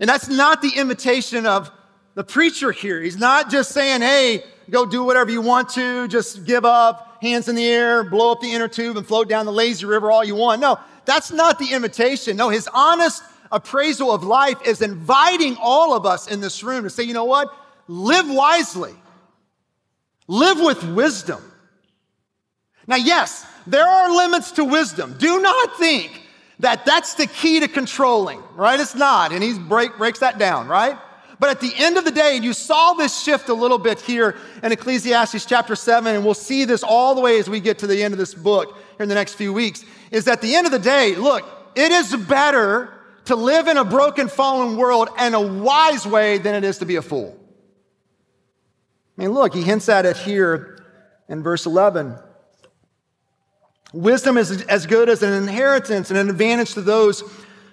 And 0.00 0.10
that's 0.10 0.28
not 0.28 0.60
the 0.60 0.72
imitation 0.76 1.46
of 1.46 1.70
the 2.14 2.24
preacher 2.24 2.72
here. 2.72 3.00
He's 3.00 3.16
not 3.16 3.50
just 3.50 3.70
saying, 3.70 4.02
hey, 4.02 4.44
go 4.70 4.86
do 4.86 5.04
whatever 5.04 5.30
you 5.30 5.40
want 5.40 5.68
to, 5.70 6.08
just 6.08 6.44
give 6.44 6.64
up, 6.64 7.18
hands 7.20 7.48
in 7.48 7.54
the 7.54 7.66
air, 7.66 8.04
blow 8.04 8.32
up 8.32 8.40
the 8.40 8.52
inner 8.52 8.68
tube 8.68 8.96
and 8.96 9.06
float 9.06 9.28
down 9.28 9.46
the 9.46 9.52
lazy 9.52 9.86
river 9.86 10.10
all 10.10 10.24
you 10.24 10.34
want. 10.34 10.60
No, 10.60 10.78
that's 11.04 11.32
not 11.32 11.58
the 11.58 11.72
invitation. 11.72 12.36
No, 12.36 12.48
his 12.48 12.68
honest 12.72 13.22
appraisal 13.52 14.12
of 14.12 14.24
life 14.24 14.58
is 14.64 14.80
inviting 14.80 15.56
all 15.60 15.94
of 15.94 16.06
us 16.06 16.28
in 16.28 16.40
this 16.40 16.62
room 16.62 16.84
to 16.84 16.90
say, 16.90 17.02
you 17.02 17.14
know 17.14 17.24
what? 17.24 17.52
Live 17.88 18.30
wisely. 18.30 18.94
Live 20.28 20.60
with 20.60 20.82
wisdom. 20.84 21.42
Now, 22.86 22.96
yes, 22.96 23.44
there 23.66 23.86
are 23.86 24.10
limits 24.10 24.52
to 24.52 24.64
wisdom. 24.64 25.16
Do 25.18 25.40
not 25.40 25.76
think 25.78 26.22
that 26.60 26.84
that's 26.84 27.14
the 27.14 27.26
key 27.26 27.60
to 27.60 27.68
controlling, 27.68 28.42
right? 28.54 28.78
It's 28.78 28.94
not. 28.94 29.32
And 29.32 29.42
he 29.42 29.58
break, 29.58 29.96
breaks 29.96 30.20
that 30.20 30.38
down, 30.38 30.68
right? 30.68 30.96
But 31.40 31.48
at 31.48 31.60
the 31.60 31.72
end 31.74 31.96
of 31.96 32.04
the 32.04 32.10
day, 32.10 32.36
you 32.36 32.52
saw 32.52 32.92
this 32.92 33.22
shift 33.22 33.48
a 33.48 33.54
little 33.54 33.78
bit 33.78 33.98
here 33.98 34.36
in 34.62 34.72
Ecclesiastes 34.72 35.46
chapter 35.46 35.74
7, 35.74 36.14
and 36.14 36.22
we'll 36.22 36.34
see 36.34 36.66
this 36.66 36.82
all 36.82 37.14
the 37.14 37.22
way 37.22 37.38
as 37.38 37.48
we 37.48 37.60
get 37.60 37.78
to 37.78 37.86
the 37.86 38.02
end 38.02 38.12
of 38.12 38.18
this 38.18 38.34
book 38.34 38.74
here 38.74 39.04
in 39.04 39.08
the 39.08 39.14
next 39.14 39.34
few 39.34 39.50
weeks. 39.50 39.82
Is 40.10 40.28
at 40.28 40.42
the 40.42 40.54
end 40.54 40.66
of 40.66 40.72
the 40.72 40.78
day, 40.78 41.16
look, 41.16 41.48
it 41.74 41.92
is 41.92 42.14
better 42.14 42.92
to 43.24 43.36
live 43.36 43.68
in 43.68 43.78
a 43.78 43.84
broken, 43.84 44.28
fallen 44.28 44.76
world 44.76 45.08
in 45.18 45.32
a 45.32 45.40
wise 45.40 46.06
way 46.06 46.36
than 46.36 46.54
it 46.54 46.62
is 46.62 46.76
to 46.78 46.84
be 46.84 46.96
a 46.96 47.02
fool. 47.02 47.34
I 49.16 49.22
mean, 49.22 49.30
look, 49.30 49.54
he 49.54 49.62
hints 49.62 49.88
at 49.88 50.04
it 50.04 50.18
here 50.18 50.84
in 51.26 51.42
verse 51.42 51.64
11. 51.64 52.18
Wisdom 53.94 54.36
is 54.36 54.62
as 54.64 54.84
good 54.84 55.08
as 55.08 55.22
an 55.22 55.32
inheritance 55.32 56.10
and 56.10 56.18
an 56.18 56.28
advantage 56.28 56.74
to 56.74 56.82
those 56.82 57.24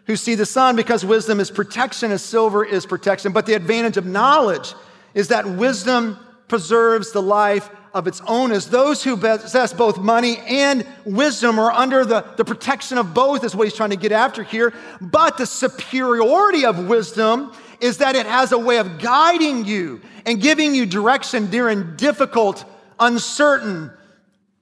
who 0.07 0.15
see 0.15 0.35
the 0.35 0.45
sun 0.45 0.75
because 0.75 1.05
wisdom 1.05 1.39
is 1.39 1.51
protection 1.51 2.11
as 2.11 2.23
silver 2.23 2.65
is 2.65 2.85
protection. 2.85 3.33
But 3.33 3.45
the 3.45 3.53
advantage 3.53 3.97
of 3.97 4.05
knowledge 4.05 4.73
is 5.13 5.27
that 5.27 5.45
wisdom 5.45 6.17
preserves 6.47 7.11
the 7.11 7.21
life 7.21 7.69
of 7.93 8.07
its 8.07 8.21
owners. 8.27 8.67
Those 8.67 9.03
who 9.03 9.17
possess 9.17 9.73
both 9.73 9.97
money 9.97 10.37
and 10.37 10.85
wisdom 11.03 11.59
are 11.59 11.71
under 11.71 12.05
the, 12.05 12.21
the 12.37 12.45
protection 12.45 12.97
of 12.97 13.13
both, 13.13 13.43
is 13.43 13.55
what 13.55 13.67
he's 13.67 13.75
trying 13.75 13.89
to 13.89 13.95
get 13.95 14.11
after 14.11 14.43
here. 14.43 14.73
But 15.01 15.37
the 15.37 15.45
superiority 15.45 16.65
of 16.65 16.87
wisdom 16.87 17.51
is 17.81 17.97
that 17.97 18.15
it 18.15 18.25
has 18.25 18.51
a 18.51 18.57
way 18.57 18.77
of 18.77 18.99
guiding 18.99 19.65
you 19.65 20.01
and 20.25 20.41
giving 20.41 20.73
you 20.73 20.85
direction 20.85 21.47
during 21.47 21.95
difficult, 21.95 22.63
uncertain, 22.99 23.91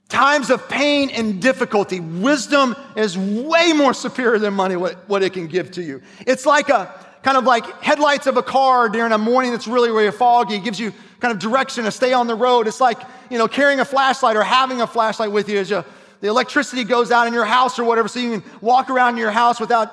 times 0.09 0.49
of 0.49 0.67
pain 0.69 1.09
and 1.09 1.41
difficulty, 1.41 1.99
wisdom 1.99 2.75
is 2.95 3.17
way 3.17 3.73
more 3.73 3.93
superior 3.93 4.39
than 4.39 4.53
money, 4.53 4.75
what, 4.75 5.09
what 5.09 5.23
it 5.23 5.33
can 5.33 5.47
give 5.47 5.71
to 5.71 5.81
you. 5.81 6.01
It's 6.25 6.45
like 6.45 6.69
a 6.69 6.93
kind 7.23 7.37
of 7.37 7.43
like 7.43 7.65
headlights 7.81 8.27
of 8.27 8.37
a 8.37 8.43
car 8.43 8.87
during 8.87 9.11
a 9.11 9.17
morning 9.17 9.51
that's 9.51 9.67
really, 9.67 9.89
really 9.89 10.11
foggy. 10.11 10.55
It 10.55 10.63
gives 10.63 10.79
you 10.79 10.93
kind 11.19 11.31
of 11.31 11.39
direction 11.39 11.85
to 11.85 11.91
stay 11.91 12.13
on 12.13 12.27
the 12.27 12.35
road. 12.35 12.67
It's 12.67 12.79
like, 12.79 12.99
you 13.31 13.39
know, 13.39 13.47
carrying 13.47 13.79
a 13.79 13.85
flashlight 13.85 14.35
or 14.35 14.43
having 14.43 14.81
a 14.81 14.87
flashlight 14.87 15.31
with 15.31 15.49
you 15.49 15.57
as 15.57 15.69
you, 15.69 15.83
the 16.21 16.27
electricity 16.27 16.83
goes 16.83 17.11
out 17.11 17.25
in 17.25 17.33
your 17.33 17.45
house 17.45 17.79
or 17.79 17.83
whatever, 17.83 18.07
so 18.07 18.19
you 18.19 18.39
can 18.39 18.51
walk 18.61 18.89
around 18.91 19.17
your 19.17 19.31
house 19.31 19.59
without 19.59 19.91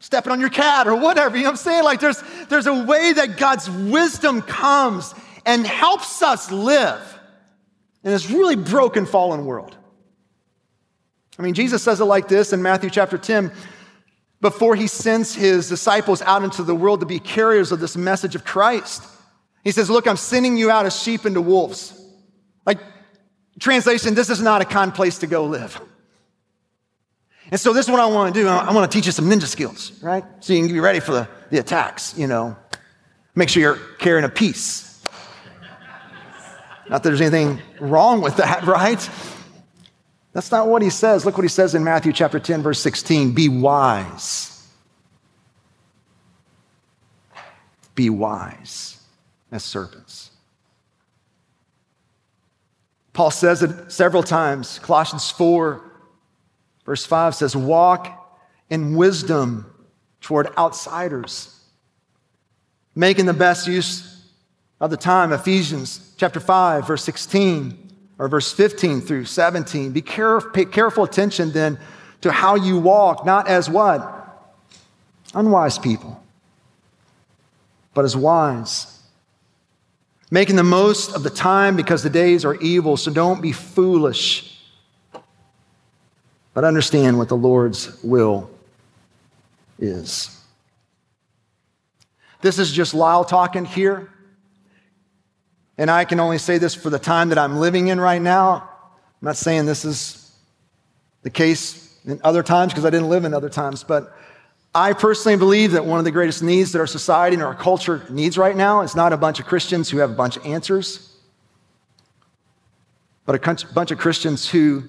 stepping 0.00 0.32
on 0.32 0.40
your 0.40 0.50
cat 0.50 0.86
or 0.86 0.96
whatever. 0.96 1.36
You 1.36 1.44
know 1.44 1.48
what 1.48 1.52
I'm 1.52 1.56
saying? 1.56 1.84
Like 1.84 2.00
there's, 2.00 2.22
there's 2.48 2.66
a 2.66 2.84
way 2.84 3.12
that 3.14 3.38
God's 3.38 3.70
wisdom 3.70 4.42
comes 4.42 5.14
and 5.46 5.66
helps 5.66 6.20
us 6.22 6.50
live 6.50 7.00
in 8.04 8.10
this 8.10 8.30
really 8.30 8.56
broken, 8.56 9.06
fallen 9.06 9.44
world. 9.44 9.76
I 11.38 11.42
mean, 11.42 11.54
Jesus 11.54 11.82
says 11.82 12.00
it 12.00 12.04
like 12.04 12.28
this 12.28 12.52
in 12.52 12.62
Matthew 12.62 12.90
chapter 12.90 13.18
10 13.18 13.52
before 14.40 14.74
he 14.74 14.86
sends 14.86 15.34
his 15.34 15.68
disciples 15.68 16.22
out 16.22 16.42
into 16.42 16.62
the 16.62 16.74
world 16.74 17.00
to 17.00 17.06
be 17.06 17.18
carriers 17.18 17.72
of 17.72 17.80
this 17.80 17.96
message 17.96 18.34
of 18.34 18.44
Christ. 18.44 19.04
He 19.64 19.70
says, 19.70 19.90
Look, 19.90 20.06
I'm 20.06 20.16
sending 20.16 20.56
you 20.56 20.70
out 20.70 20.86
as 20.86 21.00
sheep 21.00 21.26
into 21.26 21.40
wolves. 21.40 21.98
Like, 22.64 22.78
translation, 23.58 24.14
this 24.14 24.30
is 24.30 24.40
not 24.40 24.62
a 24.62 24.64
kind 24.64 24.94
place 24.94 25.18
to 25.18 25.26
go 25.26 25.44
live. 25.44 25.80
And 27.50 27.60
so, 27.60 27.72
this 27.72 27.86
is 27.86 27.90
what 27.90 28.00
I 28.00 28.06
want 28.06 28.34
to 28.34 28.40
do. 28.40 28.48
I 28.48 28.72
want 28.72 28.90
to 28.90 28.96
teach 28.96 29.06
you 29.06 29.12
some 29.12 29.26
ninja 29.26 29.46
skills, 29.46 29.92
right? 30.02 30.24
So 30.40 30.52
you 30.52 30.60
can 30.60 30.72
be 30.72 30.80
ready 30.80 31.00
for 31.00 31.12
the, 31.12 31.28
the 31.50 31.58
attacks, 31.58 32.16
you 32.16 32.26
know. 32.26 32.56
Make 33.34 33.48
sure 33.48 33.62
you're 33.62 33.80
carrying 33.98 34.24
a 34.24 34.28
piece. 34.28 34.89
Not 36.90 37.04
that 37.04 37.08
there's 37.08 37.20
anything 37.20 37.62
wrong 37.78 38.20
with 38.20 38.36
that, 38.38 38.64
right? 38.66 39.08
That's 40.32 40.50
not 40.50 40.66
what 40.66 40.82
he 40.82 40.90
says. 40.90 41.24
Look 41.24 41.36
what 41.38 41.44
he 41.44 41.48
says 41.48 41.76
in 41.76 41.84
Matthew 41.84 42.12
chapter 42.12 42.40
10, 42.40 42.62
verse 42.62 42.80
16 42.80 43.32
Be 43.32 43.48
wise. 43.48 44.66
Be 47.94 48.10
wise 48.10 49.00
as 49.52 49.62
serpents. 49.62 50.30
Paul 53.12 53.30
says 53.30 53.62
it 53.62 53.92
several 53.92 54.24
times. 54.24 54.80
Colossians 54.80 55.30
4, 55.30 55.92
verse 56.84 57.06
5 57.06 57.34
says, 57.36 57.54
Walk 57.54 58.40
in 58.68 58.96
wisdom 58.96 59.72
toward 60.20 60.48
outsiders, 60.58 61.64
making 62.96 63.26
the 63.26 63.32
best 63.32 63.68
use 63.68 64.09
of 64.80 64.90
the 64.90 64.96
time. 64.96 65.32
Ephesians 65.32 66.14
chapter 66.16 66.40
5, 66.40 66.86
verse 66.86 67.04
16 67.04 67.90
or 68.18 68.28
verse 68.28 68.52
15 68.52 69.00
through 69.00 69.24
17. 69.24 69.92
Be 69.92 70.02
careful, 70.02 70.50
pay 70.50 70.64
careful 70.64 71.04
attention 71.04 71.52
then 71.52 71.78
to 72.20 72.32
how 72.32 72.54
you 72.54 72.78
walk, 72.78 73.24
not 73.24 73.48
as 73.48 73.68
what? 73.68 74.16
Unwise 75.34 75.78
people, 75.78 76.22
but 77.94 78.04
as 78.04 78.16
wise. 78.16 78.98
Making 80.30 80.56
the 80.56 80.62
most 80.62 81.14
of 81.14 81.22
the 81.22 81.30
time 81.30 81.76
because 81.76 82.02
the 82.02 82.10
days 82.10 82.44
are 82.44 82.54
evil, 82.56 82.96
so 82.96 83.10
don't 83.10 83.40
be 83.40 83.52
foolish, 83.52 84.60
but 86.54 86.64
understand 86.64 87.18
what 87.18 87.28
the 87.28 87.36
Lord's 87.36 88.02
will 88.02 88.50
is. 89.78 90.36
This 92.42 92.58
is 92.58 92.70
just 92.70 92.94
Lisle 92.94 93.24
talking 93.24 93.64
here. 93.64 94.10
And 95.80 95.90
I 95.90 96.04
can 96.04 96.20
only 96.20 96.36
say 96.36 96.58
this 96.58 96.74
for 96.74 96.90
the 96.90 96.98
time 96.98 97.30
that 97.30 97.38
I'm 97.38 97.56
living 97.56 97.88
in 97.88 97.98
right 97.98 98.20
now. 98.20 98.56
I'm 98.56 99.22
not 99.22 99.38
saying 99.38 99.64
this 99.64 99.86
is 99.86 100.30
the 101.22 101.30
case 101.30 101.98
in 102.04 102.20
other 102.22 102.42
times 102.42 102.74
because 102.74 102.84
I 102.84 102.90
didn't 102.90 103.08
live 103.08 103.24
in 103.24 103.32
other 103.32 103.48
times, 103.48 103.82
but 103.82 104.14
I 104.74 104.92
personally 104.92 105.38
believe 105.38 105.72
that 105.72 105.86
one 105.86 105.98
of 105.98 106.04
the 106.04 106.10
greatest 106.10 106.42
needs 106.42 106.72
that 106.72 106.80
our 106.80 106.86
society 106.86 107.32
and 107.32 107.42
our 107.42 107.54
culture 107.54 108.04
needs 108.10 108.36
right 108.36 108.54
now 108.54 108.82
is 108.82 108.94
not 108.94 109.14
a 109.14 109.16
bunch 109.16 109.40
of 109.40 109.46
Christians 109.46 109.88
who 109.88 109.96
have 109.96 110.10
a 110.10 110.14
bunch 110.14 110.36
of 110.36 110.44
answers, 110.44 111.16
but 113.24 113.34
a 113.34 113.72
bunch 113.72 113.90
of 113.90 113.96
Christians 113.96 114.50
who 114.50 114.84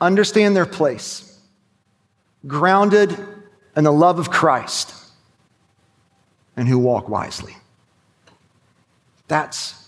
understand 0.00 0.54
their 0.54 0.66
place, 0.66 1.40
grounded 2.46 3.18
in 3.76 3.82
the 3.82 3.92
love 3.92 4.20
of 4.20 4.30
Christ, 4.30 4.94
and 6.56 6.68
who 6.68 6.78
walk 6.78 7.08
wisely. 7.08 7.56
That's 9.26 9.87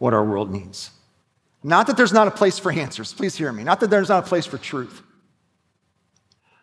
what 0.00 0.14
our 0.14 0.24
world 0.24 0.50
needs. 0.50 0.90
Not 1.62 1.86
that 1.86 1.96
there's 1.96 2.12
not 2.12 2.26
a 2.26 2.30
place 2.30 2.58
for 2.58 2.72
answers, 2.72 3.12
please 3.12 3.36
hear 3.36 3.52
me. 3.52 3.62
Not 3.62 3.80
that 3.80 3.90
there's 3.90 4.08
not 4.08 4.24
a 4.24 4.26
place 4.26 4.46
for 4.46 4.56
truth. 4.56 5.02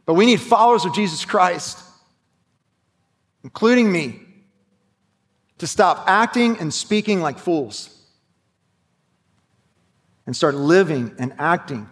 But 0.08 0.16
we 0.16 0.26
need 0.26 0.42
followers 0.42 0.86
of 0.86 0.96
Jesus 0.96 1.24
Christ, 1.24 1.78
including 3.44 3.92
me, 3.92 4.20
to 5.60 5.68
stop 5.68 6.06
acting 6.08 6.58
and 6.58 6.74
speaking 6.74 7.22
like 7.22 7.38
fools 7.38 7.94
and 10.26 10.36
start 10.36 10.56
living 10.56 11.16
and 11.20 11.34
acting 11.38 11.88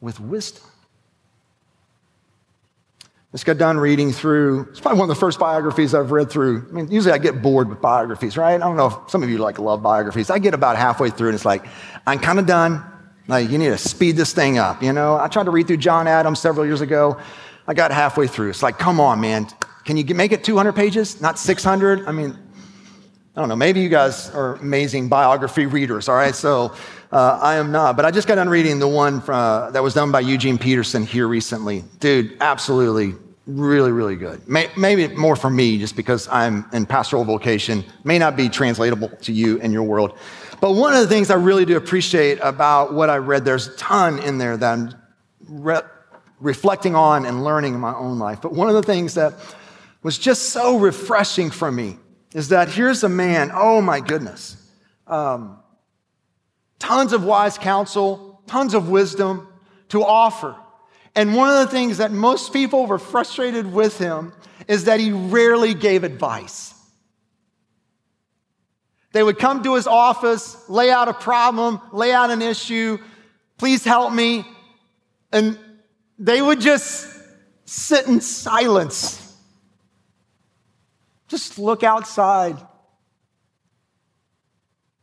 with 0.00 0.18
wisdom. 0.20 0.64
Just 3.36 3.44
got 3.44 3.58
done 3.58 3.76
reading 3.76 4.12
through, 4.12 4.62
it's 4.70 4.80
probably 4.80 4.98
one 4.98 5.10
of 5.10 5.14
the 5.14 5.20
first 5.20 5.38
biographies 5.38 5.94
I've 5.94 6.10
read 6.10 6.30
through. 6.30 6.66
I 6.70 6.72
mean, 6.72 6.90
usually 6.90 7.12
I 7.12 7.18
get 7.18 7.42
bored 7.42 7.68
with 7.68 7.82
biographies, 7.82 8.38
right? 8.38 8.54
I 8.54 8.56
don't 8.56 8.78
know 8.78 8.86
if 8.86 9.10
some 9.10 9.22
of 9.22 9.28
you 9.28 9.36
like 9.36 9.58
love 9.58 9.82
biographies. 9.82 10.30
I 10.30 10.38
get 10.38 10.54
about 10.54 10.78
halfway 10.78 11.10
through 11.10 11.28
and 11.28 11.34
it's 11.34 11.44
like, 11.44 11.66
I'm 12.06 12.18
kind 12.18 12.38
of 12.38 12.46
done. 12.46 12.82
Like, 13.28 13.50
you 13.50 13.58
need 13.58 13.66
to 13.68 13.76
speed 13.76 14.16
this 14.16 14.32
thing 14.32 14.56
up, 14.56 14.82
you 14.82 14.94
know? 14.94 15.18
I 15.18 15.28
tried 15.28 15.44
to 15.44 15.50
read 15.50 15.66
through 15.66 15.76
John 15.76 16.08
Adams 16.08 16.38
several 16.38 16.64
years 16.64 16.80
ago. 16.80 17.18
I 17.68 17.74
got 17.74 17.90
halfway 17.90 18.26
through. 18.26 18.48
It's 18.48 18.62
like, 18.62 18.78
come 18.78 19.00
on, 19.00 19.20
man. 19.20 19.48
Can 19.84 19.98
you 19.98 20.14
make 20.14 20.32
it 20.32 20.42
200 20.42 20.72
pages, 20.72 21.20
not 21.20 21.38
600? 21.38 22.06
I 22.06 22.12
mean, 22.12 22.38
I 23.36 23.40
don't 23.40 23.50
know. 23.50 23.56
Maybe 23.56 23.82
you 23.82 23.90
guys 23.90 24.30
are 24.30 24.54
amazing 24.54 25.10
biography 25.10 25.66
readers, 25.66 26.08
all 26.08 26.16
right? 26.16 26.34
So 26.34 26.74
uh, 27.12 27.38
I 27.42 27.56
am 27.56 27.70
not. 27.70 27.96
But 27.96 28.06
I 28.06 28.12
just 28.12 28.28
got 28.28 28.36
done 28.36 28.48
reading 28.48 28.78
the 28.78 28.88
one 28.88 29.20
from, 29.20 29.34
uh, 29.34 29.70
that 29.72 29.82
was 29.82 29.92
done 29.92 30.10
by 30.10 30.20
Eugene 30.20 30.56
Peterson 30.56 31.04
here 31.04 31.28
recently. 31.28 31.84
Dude, 32.00 32.34
absolutely 32.40 33.14
really, 33.46 33.92
really 33.92 34.16
good. 34.16 34.46
May, 34.48 34.68
maybe 34.76 35.08
more 35.14 35.36
for 35.36 35.48
me, 35.48 35.78
just 35.78 35.96
because 35.96 36.28
I'm 36.28 36.66
in 36.72 36.84
pastoral 36.84 37.24
vocation, 37.24 37.84
may 38.04 38.18
not 38.18 38.36
be 38.36 38.48
translatable 38.48 39.08
to 39.08 39.32
you 39.32 39.58
in 39.58 39.72
your 39.72 39.84
world. 39.84 40.18
But 40.60 40.72
one 40.72 40.94
of 40.94 41.00
the 41.00 41.06
things 41.06 41.30
I 41.30 41.34
really 41.34 41.64
do 41.64 41.76
appreciate 41.76 42.38
about 42.42 42.92
what 42.92 43.08
I 43.08 43.16
read, 43.18 43.44
there's 43.44 43.68
a 43.68 43.76
ton 43.76 44.18
in 44.18 44.38
there 44.38 44.56
that 44.56 44.72
I'm 44.72 44.94
re- 45.48 45.82
reflecting 46.40 46.94
on 46.94 47.24
and 47.24 47.44
learning 47.44 47.74
in 47.74 47.80
my 47.80 47.94
own 47.94 48.18
life. 48.18 48.40
But 48.40 48.52
one 48.52 48.68
of 48.68 48.74
the 48.74 48.82
things 48.82 49.14
that 49.14 49.34
was 50.02 50.18
just 50.18 50.50
so 50.50 50.78
refreshing 50.78 51.50
for 51.50 51.70
me 51.70 51.98
is 52.34 52.48
that 52.48 52.68
here's 52.68 53.04
a 53.04 53.08
man, 53.08 53.50
oh 53.54 53.80
my 53.80 54.00
goodness, 54.00 54.56
um, 55.06 55.58
tons 56.78 57.12
of 57.12 57.24
wise 57.24 57.58
counsel, 57.58 58.42
tons 58.46 58.74
of 58.74 58.88
wisdom 58.88 59.48
to 59.88 60.02
offer. 60.02 60.56
And 61.16 61.34
one 61.34 61.48
of 61.48 61.66
the 61.66 61.72
things 61.72 61.96
that 61.96 62.12
most 62.12 62.52
people 62.52 62.86
were 62.86 62.98
frustrated 62.98 63.72
with 63.72 63.98
him 63.98 64.34
is 64.68 64.84
that 64.84 65.00
he 65.00 65.12
rarely 65.12 65.72
gave 65.72 66.04
advice. 66.04 66.74
They 69.12 69.22
would 69.22 69.38
come 69.38 69.62
to 69.62 69.76
his 69.76 69.86
office, 69.86 70.68
lay 70.68 70.90
out 70.90 71.08
a 71.08 71.14
problem, 71.14 71.80
lay 71.90 72.12
out 72.12 72.30
an 72.30 72.42
issue, 72.42 72.98
please 73.56 73.82
help 73.82 74.12
me. 74.12 74.44
And 75.32 75.58
they 76.18 76.42
would 76.42 76.60
just 76.60 77.08
sit 77.64 78.06
in 78.06 78.20
silence, 78.20 79.34
just 81.28 81.58
look 81.58 81.82
outside. 81.82 82.58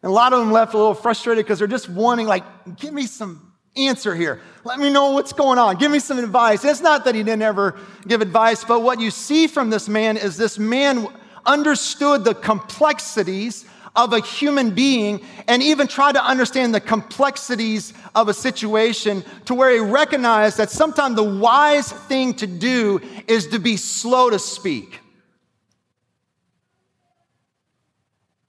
And 0.03 0.09
a 0.09 0.13
lot 0.13 0.33
of 0.33 0.39
them 0.39 0.51
left 0.51 0.75
a 0.75 0.77
little 0.77 0.93
frustrated 0.93 1.43
because 1.43 1.57
they're 1.57 1.67
just 1.67 1.89
wanting, 1.89 2.27
like, 2.27 2.43
give 2.77 2.93
me 2.93 3.07
some 3.07 3.52
answer 3.75 4.15
here. 4.15 4.41
Let 4.63 4.79
me 4.79 4.89
know 4.89 5.11
what's 5.11 5.33
going 5.33 5.57
on. 5.57 5.77
Give 5.77 5.91
me 5.91 5.99
some 5.99 6.19
advice. 6.19 6.63
It's 6.63 6.81
not 6.81 7.05
that 7.05 7.15
he 7.15 7.23
didn't 7.23 7.41
ever 7.41 7.77
give 8.07 8.21
advice, 8.21 8.63
but 8.63 8.81
what 8.81 8.99
you 8.99 9.11
see 9.11 9.47
from 9.47 9.69
this 9.69 9.89
man 9.89 10.17
is 10.17 10.37
this 10.37 10.59
man 10.59 11.07
understood 11.45 12.23
the 12.23 12.35
complexities 12.35 13.65
of 13.95 14.13
a 14.13 14.21
human 14.21 14.71
being 14.71 15.21
and 15.47 15.61
even 15.61 15.87
tried 15.87 16.13
to 16.13 16.23
understand 16.23 16.73
the 16.73 16.81
complexities 16.81 17.93
of 18.15 18.27
a 18.27 18.33
situation 18.33 19.23
to 19.45 19.53
where 19.53 19.71
he 19.71 19.79
recognized 19.79 20.57
that 20.57 20.71
sometimes 20.71 21.15
the 21.15 21.23
wise 21.23 21.91
thing 21.91 22.33
to 22.33 22.47
do 22.47 22.99
is 23.27 23.47
to 23.47 23.59
be 23.59 23.77
slow 23.77 24.29
to 24.29 24.39
speak 24.39 24.99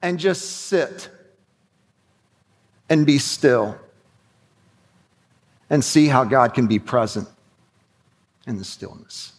and 0.00 0.18
just 0.18 0.66
sit 0.66 1.10
and 2.88 3.04
be 3.04 3.18
still 3.18 3.78
and 5.70 5.84
see 5.84 6.06
how 6.06 6.24
God 6.24 6.54
can 6.54 6.66
be 6.66 6.78
present 6.78 7.28
in 8.46 8.58
the 8.58 8.64
stillness. 8.64 9.32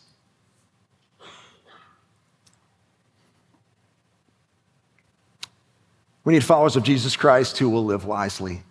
We 6.23 6.33
need 6.33 6.43
followers 6.43 6.75
of 6.75 6.83
Jesus 6.83 7.15
Christ 7.15 7.59
who 7.59 7.69
will 7.69 7.85
live 7.85 8.05
wisely 8.05 8.63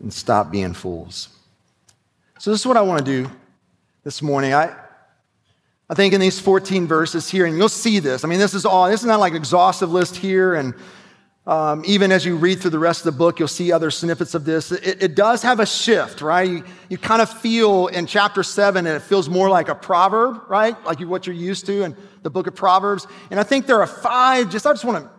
and 0.00 0.12
stop 0.12 0.50
being 0.52 0.72
fools. 0.72 1.28
So, 2.38 2.50
this 2.50 2.60
is 2.60 2.66
what 2.66 2.76
I 2.76 2.82
want 2.82 3.04
to 3.04 3.22
do 3.22 3.30
this 4.04 4.22
morning. 4.22 4.54
I, 4.54 4.74
I 5.88 5.94
think 5.94 6.14
in 6.14 6.20
these 6.20 6.40
14 6.40 6.86
verses 6.86 7.28
here, 7.28 7.44
and 7.44 7.56
you'll 7.56 7.68
see 7.68 7.98
this. 7.98 8.24
I 8.24 8.28
mean, 8.28 8.38
this 8.38 8.54
is 8.54 8.64
all, 8.64 8.88
this 8.88 9.00
is 9.00 9.06
not 9.06 9.20
like 9.20 9.32
an 9.32 9.36
exhaustive 9.36 9.92
list 9.92 10.16
here, 10.16 10.54
and 10.54 10.74
um, 11.44 11.82
even 11.84 12.12
as 12.12 12.24
you 12.24 12.36
read 12.36 12.60
through 12.60 12.70
the 12.70 12.78
rest 12.78 13.00
of 13.00 13.12
the 13.12 13.18
book, 13.18 13.40
you'll 13.40 13.48
see 13.48 13.72
other 13.72 13.90
snippets 13.90 14.34
of 14.34 14.44
this. 14.44 14.70
It, 14.70 15.02
it 15.02 15.14
does 15.16 15.42
have 15.42 15.58
a 15.58 15.66
shift, 15.66 16.20
right? 16.20 16.48
You, 16.48 16.64
you, 16.88 16.98
kind 16.98 17.20
of 17.20 17.28
feel 17.28 17.88
in 17.88 18.06
chapter 18.06 18.44
seven, 18.44 18.86
and 18.86 18.94
it 18.94 19.02
feels 19.02 19.28
more 19.28 19.50
like 19.50 19.68
a 19.68 19.74
proverb, 19.74 20.42
right? 20.48 20.80
Like 20.84 21.00
you, 21.00 21.08
what 21.08 21.26
you're 21.26 21.34
used 21.34 21.66
to 21.66 21.82
in 21.82 21.96
the 22.22 22.30
book 22.30 22.46
of 22.46 22.54
Proverbs. 22.54 23.08
And 23.32 23.40
I 23.40 23.42
think 23.42 23.66
there 23.66 23.80
are 23.80 23.86
five, 23.88 24.50
just 24.50 24.66
I 24.66 24.72
just 24.72 24.84
want 24.84 25.04
to 25.04 25.10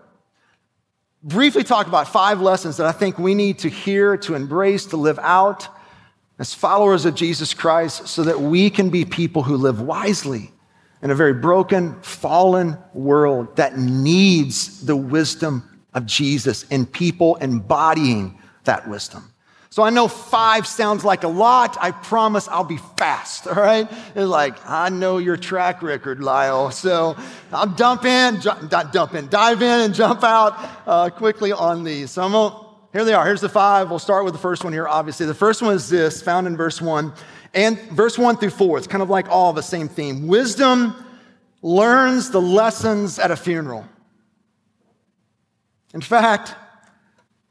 briefly 1.24 1.64
talk 1.64 1.88
about 1.88 2.08
five 2.08 2.40
lessons 2.40 2.78
that 2.78 2.88
I 2.88 2.94
think 2.94 3.20
we 3.20 3.36
need 3.36 3.60
to 3.60 3.70
hear, 3.70 4.16
to 4.18 4.34
embrace, 4.34 4.86
to 4.88 4.98
live 4.98 5.20
out 5.20 5.68
as 6.40 6.54
followers 6.54 7.04
of 7.04 7.16
Jesus 7.16 7.54
Christ 7.54 8.08
so 8.08 8.24
that 8.24 8.40
we 8.40 8.70
can 8.70 8.90
be 8.90 9.04
people 9.04 9.44
who 9.44 9.58
live 9.58 9.82
wisely 9.82 10.52
in 11.02 11.12
a 11.12 11.16
very 11.16 11.34
broken, 11.34 12.02
fallen 12.02 12.78
world 12.94 13.58
that 13.58 13.78
needs 13.78 14.86
the 14.86 14.96
wisdom 14.96 15.70
of 15.94 16.06
Jesus 16.06 16.66
and 16.72 16.92
people 16.92 17.36
embodying 17.38 18.40
that 18.64 18.88
wisdom. 18.88 19.34
So 19.74 19.82
I 19.82 19.90
know 19.90 20.08
five 20.08 20.68
sounds 20.68 21.04
like 21.04 21.24
a 21.24 21.28
lot. 21.28 21.78
I 21.82 21.90
promise 21.90 22.48
I'll 22.48 22.64
be 22.64 22.78
fast, 22.96 23.48
all 23.48 23.56
right? 23.56 23.92
It's 24.14 24.28
like, 24.28 24.56
I 24.70 24.90
know 24.90 25.18
your 25.18 25.36
track 25.36 25.82
record, 25.82 26.22
Lisle. 26.22 26.70
So 26.70 27.16
I'll 27.52 27.66
dump 27.66 28.06
in, 28.06 28.40
dump 28.40 29.16
in, 29.16 29.28
dive 29.30 29.64
in 29.64 29.80
and 29.80 29.96
jump 29.96 30.24
out 30.24 30.54
uh, 30.86 31.10
quickly 31.10 31.52
on 31.52 31.84
these. 31.84 32.12
So 32.12 32.22
I'm 32.22 32.34
gonna, 32.34 32.56
here 32.92 33.04
they 33.04 33.16
are. 33.16 33.26
Here's 33.26 33.42
the 33.42 33.50
five. 33.50 33.90
We'll 33.90 33.98
start 33.98 34.26
with 34.26 34.36
the 34.36 34.40
first 34.40 34.64
one 34.64 34.74
here, 34.74 34.88
obviously. 34.88 35.26
The 35.26 35.34
first 35.34 35.64
one 35.64 35.74
is 35.74 35.90
this, 35.90 36.22
found 36.22 36.46
in 36.46 36.56
verse 36.56 36.80
one. 36.80 37.12
And 37.56 37.80
verse 37.90 38.16
one 38.16 38.38
through 38.38 38.52
four, 38.52 38.78
it's 38.78 38.86
kind 38.86 39.02
of 39.02 39.10
like 39.10 39.28
all 39.28 39.54
the 39.54 39.64
same 39.64 39.90
theme. 39.90 40.28
Wisdom 40.28 41.04
learns 41.64 42.30
the 42.30 42.42
lessons 42.42 43.18
at 43.18 43.32
a 43.32 43.36
funeral. 43.36 43.88
In 45.94 46.02
fact, 46.02 46.56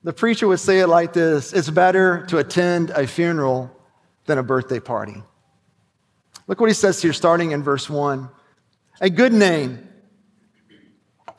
the 0.03 0.13
preacher 0.13 0.49
would 0.49 0.61
say 0.61 0.81
it 0.81 0.89
like 0.89 1.13
this 1.13 1.53
It's 1.53 1.71
better 1.71 2.27
to 2.27 2.39
attend 2.39 2.91
a 2.91 3.07
funeral 3.07 3.71
than 4.27 4.39
a 4.39 4.43
birthday 4.43 4.81
party. 4.81 5.23
Look 6.47 6.61
what 6.61 6.69
he 6.69 6.75
says 6.75 7.01
here, 7.01 7.13
starting 7.13 7.53
in 7.53 7.63
verse 7.63 7.89
1. 7.89 8.29
A 9.01 9.11
good 9.11 9.33
name, 9.33 9.89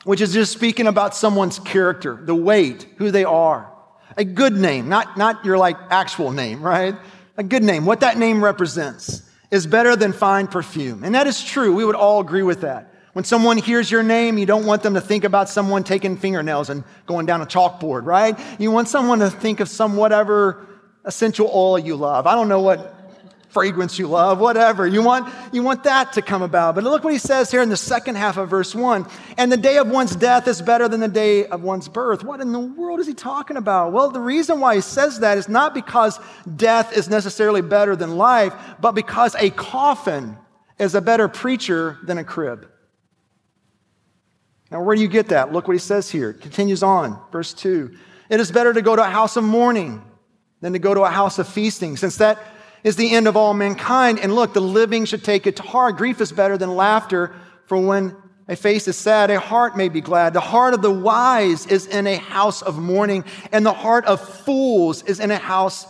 which 0.04 0.20
is 0.20 0.32
just 0.32 0.52
speaking 0.52 0.86
about 0.86 1.14
someone's 1.14 1.58
character, 1.58 2.18
the 2.22 2.34
weight, 2.34 2.86
who 2.96 3.10
they 3.10 3.24
are. 3.24 3.70
A 4.16 4.24
good 4.24 4.54
name, 4.54 4.88
not, 4.88 5.16
not 5.16 5.44
your 5.44 5.58
like 5.58 5.76
actual 5.90 6.30
name, 6.30 6.62
right? 6.62 6.94
A 7.36 7.42
good 7.42 7.62
name, 7.62 7.84
what 7.84 8.00
that 8.00 8.16
name 8.16 8.42
represents, 8.42 9.28
is 9.50 9.66
better 9.66 9.96
than 9.96 10.12
fine 10.12 10.46
perfume. 10.46 11.04
And 11.04 11.14
that 11.14 11.26
is 11.26 11.42
true. 11.42 11.74
We 11.74 11.84
would 11.84 11.96
all 11.96 12.20
agree 12.20 12.42
with 12.42 12.62
that. 12.62 12.93
When 13.14 13.24
someone 13.24 13.58
hears 13.58 13.90
your 13.90 14.02
name, 14.02 14.38
you 14.38 14.44
don't 14.44 14.66
want 14.66 14.82
them 14.82 14.94
to 14.94 15.00
think 15.00 15.22
about 15.22 15.48
someone 15.48 15.84
taking 15.84 16.16
fingernails 16.16 16.68
and 16.68 16.82
going 17.06 17.26
down 17.26 17.40
a 17.40 17.46
chalkboard, 17.46 18.04
right? 18.04 18.38
You 18.58 18.72
want 18.72 18.88
someone 18.88 19.20
to 19.20 19.30
think 19.30 19.60
of 19.60 19.68
some 19.68 19.96
whatever 19.96 20.66
essential 21.04 21.48
oil 21.54 21.78
you 21.78 21.94
love. 21.94 22.26
I 22.26 22.34
don't 22.34 22.48
know 22.48 22.60
what 22.60 22.92
fragrance 23.50 24.00
you 24.00 24.08
love, 24.08 24.40
whatever. 24.40 24.84
You 24.84 25.00
want, 25.00 25.32
you 25.52 25.62
want 25.62 25.84
that 25.84 26.14
to 26.14 26.22
come 26.22 26.42
about. 26.42 26.74
But 26.74 26.82
look 26.82 27.04
what 27.04 27.12
he 27.12 27.20
says 27.20 27.52
here 27.52 27.62
in 27.62 27.68
the 27.68 27.76
second 27.76 28.16
half 28.16 28.36
of 28.36 28.50
verse 28.50 28.74
1. 28.74 29.06
And 29.38 29.52
the 29.52 29.56
day 29.56 29.78
of 29.78 29.86
one's 29.86 30.16
death 30.16 30.48
is 30.48 30.60
better 30.60 30.88
than 30.88 30.98
the 30.98 31.06
day 31.06 31.46
of 31.46 31.62
one's 31.62 31.88
birth. 31.88 32.24
What 32.24 32.40
in 32.40 32.50
the 32.50 32.58
world 32.58 32.98
is 32.98 33.06
he 33.06 33.14
talking 33.14 33.56
about? 33.56 33.92
Well, 33.92 34.10
the 34.10 34.18
reason 34.18 34.58
why 34.58 34.74
he 34.74 34.80
says 34.80 35.20
that 35.20 35.38
is 35.38 35.48
not 35.48 35.72
because 35.72 36.18
death 36.56 36.96
is 36.96 37.08
necessarily 37.08 37.62
better 37.62 37.94
than 37.94 38.16
life, 38.16 38.52
but 38.80 38.92
because 38.92 39.36
a 39.36 39.50
coffin 39.50 40.36
is 40.80 40.96
a 40.96 41.00
better 41.00 41.28
preacher 41.28 41.98
than 42.02 42.18
a 42.18 42.24
crib. 42.24 42.68
Now, 44.70 44.82
where 44.82 44.96
do 44.96 45.02
you 45.02 45.08
get 45.08 45.28
that? 45.28 45.52
Look 45.52 45.68
what 45.68 45.74
he 45.74 45.80
says 45.80 46.10
here. 46.10 46.30
It 46.30 46.40
continues 46.40 46.82
on, 46.82 47.20
verse 47.30 47.52
2. 47.52 47.94
It 48.30 48.40
is 48.40 48.50
better 48.50 48.72
to 48.72 48.82
go 48.82 48.96
to 48.96 49.02
a 49.02 49.10
house 49.10 49.36
of 49.36 49.44
mourning 49.44 50.02
than 50.60 50.72
to 50.72 50.78
go 50.78 50.94
to 50.94 51.02
a 51.02 51.10
house 51.10 51.38
of 51.38 51.48
feasting, 51.48 51.96
since 51.96 52.16
that 52.16 52.38
is 52.82 52.96
the 52.96 53.14
end 53.14 53.28
of 53.28 53.36
all 53.36 53.54
mankind. 53.54 54.18
And 54.18 54.34
look, 54.34 54.54
the 54.54 54.60
living 54.60 55.04
should 55.04 55.22
take 55.22 55.46
it 55.46 55.56
to 55.56 55.62
heart. 55.62 55.96
Grief 55.96 56.20
is 56.20 56.32
better 56.32 56.56
than 56.56 56.74
laughter, 56.74 57.34
for 57.66 57.78
when 57.78 58.16
a 58.48 58.56
face 58.56 58.88
is 58.88 58.96
sad, 58.96 59.30
a 59.30 59.40
heart 59.40 59.76
may 59.76 59.88
be 59.88 60.00
glad. 60.00 60.34
The 60.34 60.40
heart 60.40 60.74
of 60.74 60.82
the 60.82 60.90
wise 60.90 61.66
is 61.66 61.86
in 61.86 62.06
a 62.06 62.16
house 62.16 62.60
of 62.60 62.78
mourning, 62.78 63.24
and 63.52 63.64
the 63.64 63.72
heart 63.72 64.04
of 64.06 64.20
fools 64.20 65.02
is 65.04 65.20
in 65.20 65.30
a 65.30 65.38
house 65.38 65.86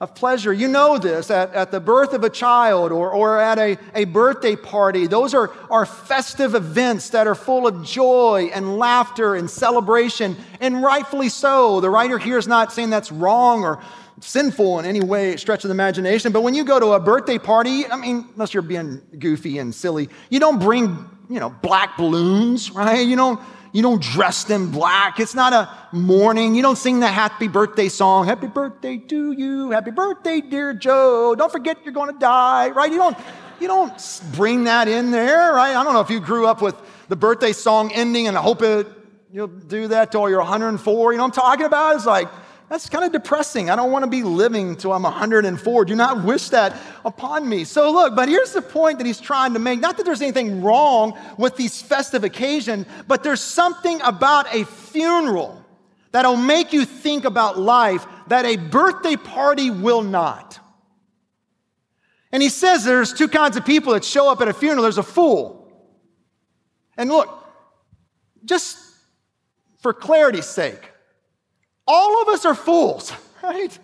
of 0.00 0.14
pleasure. 0.14 0.52
You 0.52 0.68
know 0.68 0.96
this 0.96 1.30
at, 1.30 1.52
at 1.54 1.72
the 1.72 1.80
birth 1.80 2.12
of 2.12 2.22
a 2.22 2.30
child 2.30 2.92
or, 2.92 3.10
or 3.10 3.40
at 3.40 3.58
a, 3.58 3.76
a 3.94 4.04
birthday 4.04 4.54
party. 4.54 5.08
Those 5.08 5.34
are, 5.34 5.50
are 5.70 5.84
festive 5.84 6.54
events 6.54 7.10
that 7.10 7.26
are 7.26 7.34
full 7.34 7.66
of 7.66 7.84
joy 7.84 8.50
and 8.54 8.78
laughter 8.78 9.34
and 9.34 9.50
celebration, 9.50 10.36
and 10.60 10.82
rightfully 10.82 11.28
so. 11.28 11.80
The 11.80 11.90
writer 11.90 12.18
here 12.18 12.38
is 12.38 12.46
not 12.46 12.72
saying 12.72 12.90
that's 12.90 13.10
wrong 13.10 13.64
or 13.64 13.82
sinful 14.20 14.78
in 14.78 14.86
any 14.86 15.00
way, 15.00 15.36
stretch 15.36 15.64
of 15.64 15.68
the 15.68 15.74
imagination. 15.74 16.32
But 16.32 16.42
when 16.42 16.54
you 16.54 16.64
go 16.64 16.78
to 16.78 16.92
a 16.92 17.00
birthday 17.00 17.38
party, 17.38 17.86
I 17.86 17.96
mean, 17.96 18.28
unless 18.34 18.54
you're 18.54 18.62
being 18.62 19.02
goofy 19.18 19.58
and 19.58 19.74
silly, 19.74 20.08
you 20.30 20.38
don't 20.38 20.60
bring, 20.60 21.08
you 21.28 21.40
know, 21.40 21.50
black 21.50 21.96
balloons, 21.96 22.70
right? 22.70 23.06
You 23.06 23.16
don't 23.16 23.40
you 23.72 23.82
don't 23.82 24.02
dress 24.02 24.44
them 24.44 24.70
black. 24.70 25.20
It's 25.20 25.34
not 25.34 25.52
a 25.52 25.68
mourning. 25.92 26.54
You 26.54 26.62
don't 26.62 26.78
sing 26.78 27.00
the 27.00 27.08
happy 27.08 27.48
birthday 27.48 27.88
song. 27.88 28.26
Happy 28.26 28.46
birthday 28.46 28.98
to 28.98 29.32
you. 29.32 29.70
Happy 29.70 29.90
birthday, 29.90 30.40
dear 30.40 30.74
Joe. 30.74 31.34
Don't 31.34 31.52
forget 31.52 31.78
you're 31.84 31.94
going 31.94 32.12
to 32.12 32.18
die, 32.18 32.70
right? 32.70 32.90
You 32.90 32.98
don't, 32.98 33.16
you 33.60 33.68
don't 33.68 34.20
bring 34.34 34.64
that 34.64 34.88
in 34.88 35.10
there, 35.10 35.52
right? 35.52 35.76
I 35.76 35.84
don't 35.84 35.92
know 35.92 36.00
if 36.00 36.10
you 36.10 36.20
grew 36.20 36.46
up 36.46 36.62
with 36.62 36.76
the 37.08 37.16
birthday 37.16 37.52
song 37.52 37.92
ending 37.92 38.28
and 38.28 38.36
I 38.36 38.42
hope 38.42 38.62
it, 38.62 38.86
you'll 39.32 39.48
do 39.48 39.88
that 39.88 40.12
till 40.12 40.28
you're 40.28 40.38
104. 40.38 41.12
You 41.12 41.18
know 41.18 41.24
what 41.24 41.38
I'm 41.38 41.42
talking 41.42 41.66
about? 41.66 41.96
It's 41.96 42.06
like, 42.06 42.28
that's 42.68 42.88
kind 42.88 43.04
of 43.04 43.12
depressing. 43.12 43.70
I 43.70 43.76
don't 43.76 43.90
want 43.90 44.04
to 44.04 44.10
be 44.10 44.22
living 44.22 44.76
till 44.76 44.92
I'm 44.92 45.02
104. 45.02 45.84
Do 45.86 45.94
not 45.94 46.22
wish 46.22 46.50
that 46.50 46.76
upon 47.04 47.48
me. 47.48 47.64
So, 47.64 47.90
look, 47.90 48.14
but 48.14 48.28
here's 48.28 48.52
the 48.52 48.60
point 48.60 48.98
that 48.98 49.06
he's 49.06 49.20
trying 49.20 49.54
to 49.54 49.58
make. 49.58 49.80
Not 49.80 49.96
that 49.96 50.04
there's 50.04 50.20
anything 50.20 50.62
wrong 50.62 51.18
with 51.38 51.56
these 51.56 51.80
festive 51.80 52.24
occasions, 52.24 52.86
but 53.06 53.22
there's 53.22 53.40
something 53.40 54.00
about 54.02 54.54
a 54.54 54.64
funeral 54.66 55.64
that'll 56.12 56.36
make 56.36 56.72
you 56.72 56.84
think 56.84 57.24
about 57.24 57.58
life 57.58 58.06
that 58.26 58.44
a 58.44 58.56
birthday 58.56 59.16
party 59.16 59.70
will 59.70 60.02
not. 60.02 60.58
And 62.32 62.42
he 62.42 62.50
says 62.50 62.84
there's 62.84 63.14
two 63.14 63.28
kinds 63.28 63.56
of 63.56 63.64
people 63.64 63.94
that 63.94 64.04
show 64.04 64.30
up 64.30 64.42
at 64.42 64.48
a 64.48 64.52
funeral 64.52 64.82
there's 64.82 64.98
a 64.98 65.02
fool. 65.02 65.72
And 66.98 67.08
look, 67.08 67.30
just 68.44 68.78
for 69.80 69.94
clarity's 69.94 70.46
sake, 70.46 70.87
all 71.88 72.22
of 72.22 72.28
us 72.28 72.44
are 72.44 72.54
fools, 72.54 73.12
right? 73.42 73.76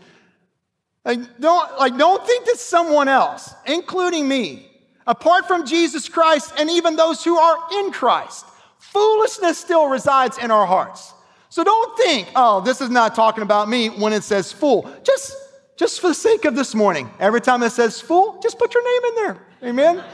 Like 1.05 1.41
don't, 1.41 1.79
like, 1.79 1.99
don't 1.99 2.25
think 2.25 2.47
that 2.47 2.59
someone 2.59 3.09
else, 3.09 3.53
including 3.67 4.29
me, 4.29 4.71
apart 5.07 5.47
from 5.47 5.67
Jesus 5.67 6.09
Christ 6.09 6.53
and 6.59 6.71
even 6.71 6.97
those 6.97 7.25
who 7.25 7.37
are 7.37 7.59
in 7.81 7.91
Christ, 7.91 8.47
foolishness 8.79 9.59
still 9.59 9.89
resides 9.89 10.39
in 10.39 10.51
our 10.51 10.67
hearts. 10.67 11.13
So 11.49 11.63
don't 11.65 11.97
think, 11.97 12.29
oh, 12.35 12.61
this 12.61 12.81
is 12.81 12.91
not 12.91 13.15
talking 13.15 13.43
about 13.43 13.69
me 13.69 13.89
when 13.89 14.13
it 14.13 14.25
says 14.25 14.53
fool. 14.53 14.91
Just, 15.05 15.37
just 15.77 16.01
for 16.01 16.09
the 16.09 16.15
sake 16.15 16.45
of 16.45 16.57
this 16.57 16.75
morning, 16.75 17.11
every 17.21 17.41
time 17.41 17.63
it 17.63 17.71
says 17.71 18.01
fool, 18.01 18.39
just 18.43 18.59
put 18.59 18.75
your 18.75 18.83
name 18.83 19.09
in 19.09 19.15
there. 19.23 19.47
Amen? 19.71 20.05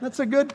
That's 0.00 0.20
a 0.20 0.26
good 0.26 0.54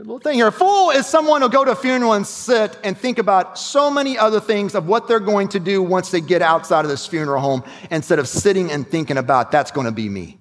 Good 0.00 0.06
little 0.06 0.18
thing 0.18 0.36
here. 0.36 0.46
A 0.46 0.50
fool 0.50 0.88
is 0.88 1.06
someone 1.06 1.42
who'll 1.42 1.50
go 1.50 1.62
to 1.62 1.72
a 1.72 1.76
funeral 1.76 2.14
and 2.14 2.26
sit 2.26 2.78
and 2.82 2.96
think 2.96 3.18
about 3.18 3.58
so 3.58 3.90
many 3.90 4.16
other 4.16 4.40
things 4.40 4.74
of 4.74 4.86
what 4.86 5.06
they're 5.06 5.20
going 5.20 5.48
to 5.48 5.60
do 5.60 5.82
once 5.82 6.10
they 6.10 6.22
get 6.22 6.40
outside 6.40 6.86
of 6.86 6.90
this 6.90 7.06
funeral 7.06 7.38
home 7.38 7.62
instead 7.90 8.18
of 8.18 8.26
sitting 8.26 8.72
and 8.72 8.88
thinking 8.88 9.18
about 9.18 9.52
that's 9.52 9.70
going 9.70 9.84
to 9.84 9.92
be 9.92 10.08
me. 10.08 10.38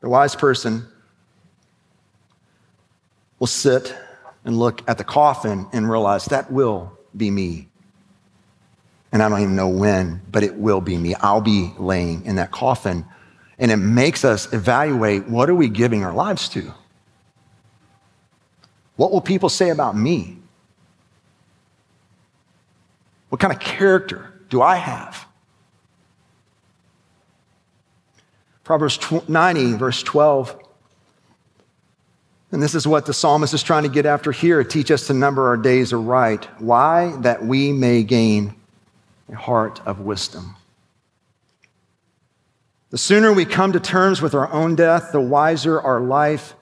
The 0.00 0.08
wise 0.08 0.34
person 0.34 0.86
will 3.38 3.46
sit 3.46 3.94
and 4.46 4.58
look 4.58 4.80
at 4.88 4.96
the 4.96 5.04
coffin 5.04 5.66
and 5.74 5.90
realize 5.90 6.24
that 6.24 6.50
will 6.50 6.98
be 7.14 7.30
me. 7.30 7.68
And 9.12 9.22
I 9.22 9.28
don't 9.28 9.42
even 9.42 9.56
know 9.56 9.68
when, 9.68 10.22
but 10.32 10.42
it 10.42 10.54
will 10.54 10.80
be 10.80 10.96
me. 10.96 11.14
I'll 11.16 11.42
be 11.42 11.74
laying 11.76 12.24
in 12.24 12.36
that 12.36 12.50
coffin 12.50 13.04
and 13.64 13.72
it 13.72 13.78
makes 13.78 14.26
us 14.26 14.52
evaluate 14.52 15.26
what 15.26 15.48
are 15.48 15.54
we 15.54 15.70
giving 15.70 16.04
our 16.04 16.12
lives 16.12 16.50
to? 16.50 16.70
What 18.96 19.10
will 19.10 19.22
people 19.22 19.48
say 19.48 19.70
about 19.70 19.96
me? 19.96 20.36
What 23.30 23.40
kind 23.40 23.54
of 23.54 23.60
character 23.60 24.34
do 24.50 24.60
I 24.60 24.76
have? 24.76 25.26
Proverbs 28.64 28.98
90, 29.30 29.72
verse 29.78 30.02
12. 30.02 30.58
And 32.52 32.62
this 32.62 32.74
is 32.74 32.86
what 32.86 33.06
the 33.06 33.14
psalmist 33.14 33.54
is 33.54 33.62
trying 33.62 33.84
to 33.84 33.88
get 33.88 34.04
after 34.04 34.30
here 34.30 34.62
teach 34.62 34.90
us 34.90 35.06
to 35.06 35.14
number 35.14 35.48
our 35.48 35.56
days 35.56 35.90
aright. 35.94 36.44
Why? 36.60 37.16
That 37.22 37.42
we 37.42 37.72
may 37.72 38.02
gain 38.02 38.56
a 39.32 39.36
heart 39.36 39.80
of 39.86 40.00
wisdom. 40.00 40.54
The 42.94 42.98
sooner 42.98 43.32
we 43.32 43.44
come 43.44 43.72
to 43.72 43.80
terms 43.80 44.22
with 44.22 44.34
our 44.34 44.48
own 44.52 44.76
death, 44.76 45.10
the 45.10 45.20
wiser 45.20 45.80
our 45.80 46.00
life 46.00 46.54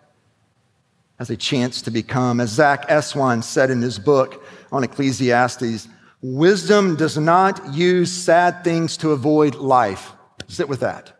has 1.19 1.29
a 1.29 1.37
chance 1.37 1.83
to 1.83 1.91
become. 1.91 2.41
As 2.41 2.49
Zack 2.49 2.89
Eswine 2.89 3.45
said 3.45 3.71
in 3.71 3.83
his 3.83 3.99
book 3.99 4.43
on 4.73 4.83
Ecclesiastes, 4.83 5.89
wisdom 6.23 6.97
does 6.97 7.19
not 7.19 7.75
use 7.75 8.11
sad 8.11 8.65
things 8.65 8.97
to 8.97 9.11
avoid 9.11 9.57
life. 9.57 10.13
Sit 10.49 10.71
with 10.71 10.81
that. 10.81 11.13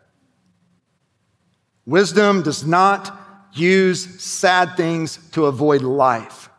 Wisdom 1.85 2.41
does 2.41 2.65
not 2.65 3.15
use 3.53 4.19
sad 4.19 4.75
things 4.75 5.19
to 5.33 5.45
avoid 5.45 5.83
life. 5.83 6.49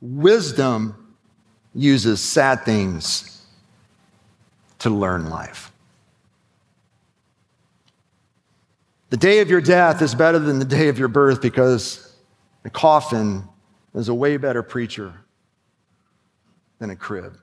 Wisdom 0.00 1.16
uses 1.74 2.20
sad 2.20 2.64
things 2.64 3.44
to 4.78 4.88
learn 4.88 5.28
life. 5.28 5.72
The 9.10 9.16
day 9.16 9.40
of 9.40 9.48
your 9.48 9.60
death 9.60 10.02
is 10.02 10.14
better 10.14 10.38
than 10.38 10.58
the 10.58 10.64
day 10.64 10.88
of 10.88 10.98
your 10.98 11.08
birth 11.08 11.40
because 11.40 12.14
the 12.62 12.70
coffin 12.70 13.44
is 13.94 14.08
a 14.08 14.14
way 14.14 14.36
better 14.36 14.62
preacher 14.62 15.14
than 16.78 16.90
a 16.90 16.96
crib. 16.96 17.38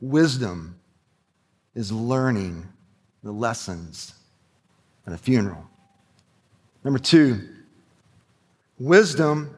Wisdom 0.00 0.78
is 1.74 1.92
learning 1.92 2.66
the 3.22 3.32
lessons 3.32 4.14
at 5.06 5.12
a 5.12 5.18
funeral. 5.18 5.64
Number 6.82 6.98
two, 6.98 7.46
wisdom 8.78 9.54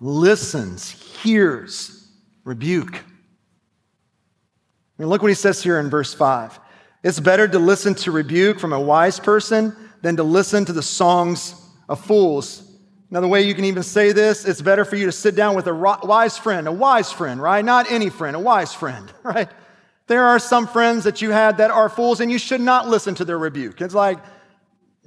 listens, 0.00 0.90
hears 1.22 2.08
rebuke. 2.44 2.94
I 2.96 3.02
mean, 4.98 5.08
look 5.08 5.20
what 5.20 5.28
he 5.28 5.34
says 5.34 5.62
here 5.62 5.78
in 5.78 5.90
verse 5.90 6.14
5. 6.14 6.60
It's 7.02 7.20
better 7.20 7.46
to 7.46 7.58
listen 7.58 7.94
to 7.96 8.10
rebuke 8.10 8.58
from 8.58 8.72
a 8.72 8.80
wise 8.80 9.20
person 9.20 9.76
than 10.02 10.16
to 10.16 10.22
listen 10.22 10.64
to 10.64 10.72
the 10.72 10.82
songs 10.82 11.54
of 11.88 12.04
fools. 12.04 12.62
Another 13.10 13.28
way 13.28 13.42
you 13.42 13.54
can 13.54 13.64
even 13.64 13.82
say 13.82 14.12
this, 14.12 14.44
it's 14.44 14.60
better 14.60 14.84
for 14.84 14.96
you 14.96 15.06
to 15.06 15.12
sit 15.12 15.36
down 15.36 15.54
with 15.54 15.68
a 15.68 15.74
wise 15.74 16.36
friend, 16.36 16.66
a 16.66 16.72
wise 16.72 17.12
friend, 17.12 17.40
right? 17.40 17.64
Not 17.64 17.90
any 17.90 18.10
friend, 18.10 18.34
a 18.34 18.40
wise 18.40 18.74
friend, 18.74 19.12
right? 19.22 19.48
There 20.08 20.24
are 20.24 20.38
some 20.38 20.66
friends 20.66 21.04
that 21.04 21.22
you 21.22 21.30
had 21.30 21.58
that 21.58 21.70
are 21.70 21.88
fools 21.88 22.20
and 22.20 22.30
you 22.30 22.38
should 22.38 22.60
not 22.60 22.88
listen 22.88 23.14
to 23.16 23.24
their 23.24 23.38
rebuke. 23.38 23.80
It's 23.80 23.94
like, 23.94 24.18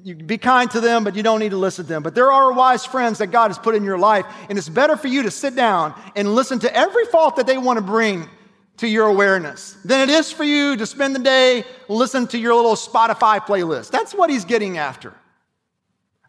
you 0.04 0.16
be 0.16 0.38
kind 0.38 0.72
to 0.72 0.80
them, 0.80 1.04
but 1.04 1.16
you 1.16 1.24
don't 1.24 1.40
need 1.40 1.52
to 1.52 1.58
listen 1.58 1.86
to 1.86 1.90
them. 1.90 2.04
But 2.04 2.16
there 2.16 2.32
are 2.32 2.54
wise 2.54 2.86
friends 2.86 3.18
that 3.18 3.28
God 3.28 3.50
has 3.50 3.58
put 3.58 3.76
in 3.76 3.84
your 3.84 3.98
life, 3.98 4.26
and 4.48 4.58
it's 4.58 4.70
better 4.70 4.96
for 4.96 5.08
you 5.08 5.24
to 5.24 5.32
sit 5.32 5.56
down 5.56 5.94
and 6.16 6.36
listen 6.36 6.60
to 6.60 6.74
every 6.74 7.06
fault 7.06 7.36
that 7.36 7.48
they 7.48 7.58
want 7.58 7.78
to 7.78 7.84
bring 7.84 8.30
to 8.80 8.88
your 8.88 9.08
awareness 9.08 9.74
than 9.86 10.10
it 10.10 10.12
is 10.12 10.32
for 10.32 10.44
you 10.44 10.76
to 10.78 10.86
spend 10.86 11.16
the 11.16 11.20
day 11.20 11.64
listen 11.88 12.28
to 12.28 12.38
your 12.38 12.56
little 12.56 12.76
Spotify 12.76 13.40
playlist. 13.40 13.92
That's 13.92 14.14
what 14.14 14.30
he's 14.30 14.46
getting 14.46 14.78
after. 14.78 15.14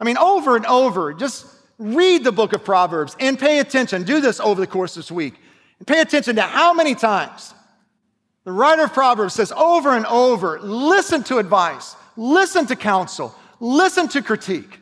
I 0.00 0.04
mean, 0.04 0.16
over 0.16 0.56
and 0.56 0.66
over, 0.66 1.12
just 1.14 1.46
read 1.78 2.24
the 2.24 2.32
book 2.32 2.52
of 2.52 2.64
Proverbs 2.64 3.16
and 3.20 3.38
pay 3.38 3.58
attention. 3.60 4.02
Do 4.02 4.20
this 4.20 4.40
over 4.40 4.60
the 4.60 4.66
course 4.66 4.96
of 4.96 5.02
this 5.02 5.10
week. 5.10 5.34
And 5.78 5.86
pay 5.86 6.00
attention 6.00 6.36
to 6.36 6.42
how 6.42 6.72
many 6.72 6.94
times 6.94 7.54
the 8.44 8.52
writer 8.52 8.84
of 8.84 8.92
Proverbs 8.92 9.34
says 9.34 9.52
over 9.52 9.94
and 9.94 10.06
over 10.06 10.58
listen 10.60 11.22
to 11.24 11.38
advice, 11.38 11.94
listen 12.16 12.66
to 12.66 12.76
counsel, 12.76 13.34
listen 13.60 14.08
to 14.08 14.22
critique. 14.22 14.78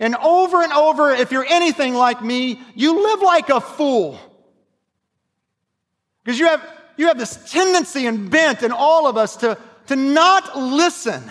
And 0.00 0.16
over 0.16 0.62
and 0.62 0.72
over, 0.72 1.10
if 1.10 1.30
you're 1.30 1.46
anything 1.46 1.94
like 1.94 2.22
me, 2.22 2.60
you 2.74 3.02
live 3.02 3.22
like 3.22 3.48
a 3.48 3.60
fool. 3.60 4.18
Because 6.24 6.38
you 6.38 6.46
have, 6.46 6.66
you 6.96 7.08
have 7.08 7.18
this 7.18 7.50
tendency 7.50 8.06
and 8.06 8.30
bent 8.30 8.62
in 8.62 8.72
all 8.72 9.06
of 9.06 9.16
us 9.16 9.36
to, 9.36 9.58
to 9.86 9.96
not 9.96 10.56
listen 10.58 11.22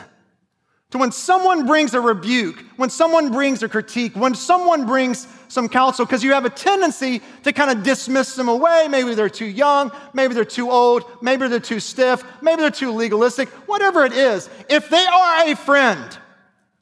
to 0.91 0.97
when 0.97 1.11
someone 1.11 1.65
brings 1.65 1.93
a 1.93 2.01
rebuke, 2.01 2.63
when 2.77 2.89
someone 2.89 3.31
brings 3.31 3.63
a 3.63 3.69
critique, 3.69 4.15
when 4.15 4.35
someone 4.35 4.85
brings 4.85 5.27
some 5.47 5.67
counsel, 5.67 6.05
because 6.05 6.23
you 6.23 6.33
have 6.33 6.45
a 6.45 6.49
tendency 6.49 7.21
to 7.43 7.51
kind 7.51 7.71
of 7.71 7.83
dismiss 7.83 8.35
them 8.35 8.47
away. 8.47 8.87
Maybe 8.89 9.15
they're 9.15 9.29
too 9.29 9.45
young, 9.45 9.91
maybe 10.13 10.33
they're 10.33 10.45
too 10.45 10.69
old, 10.69 11.03
maybe 11.21 11.47
they're 11.47 11.59
too 11.59 11.79
stiff, 11.79 12.23
maybe 12.41 12.61
they're 12.61 12.71
too 12.71 12.91
legalistic, 12.91 13.49
whatever 13.67 14.05
it 14.05 14.13
is. 14.13 14.49
If 14.69 14.89
they 14.89 15.05
are 15.05 15.49
a 15.49 15.55
friend, 15.55 16.17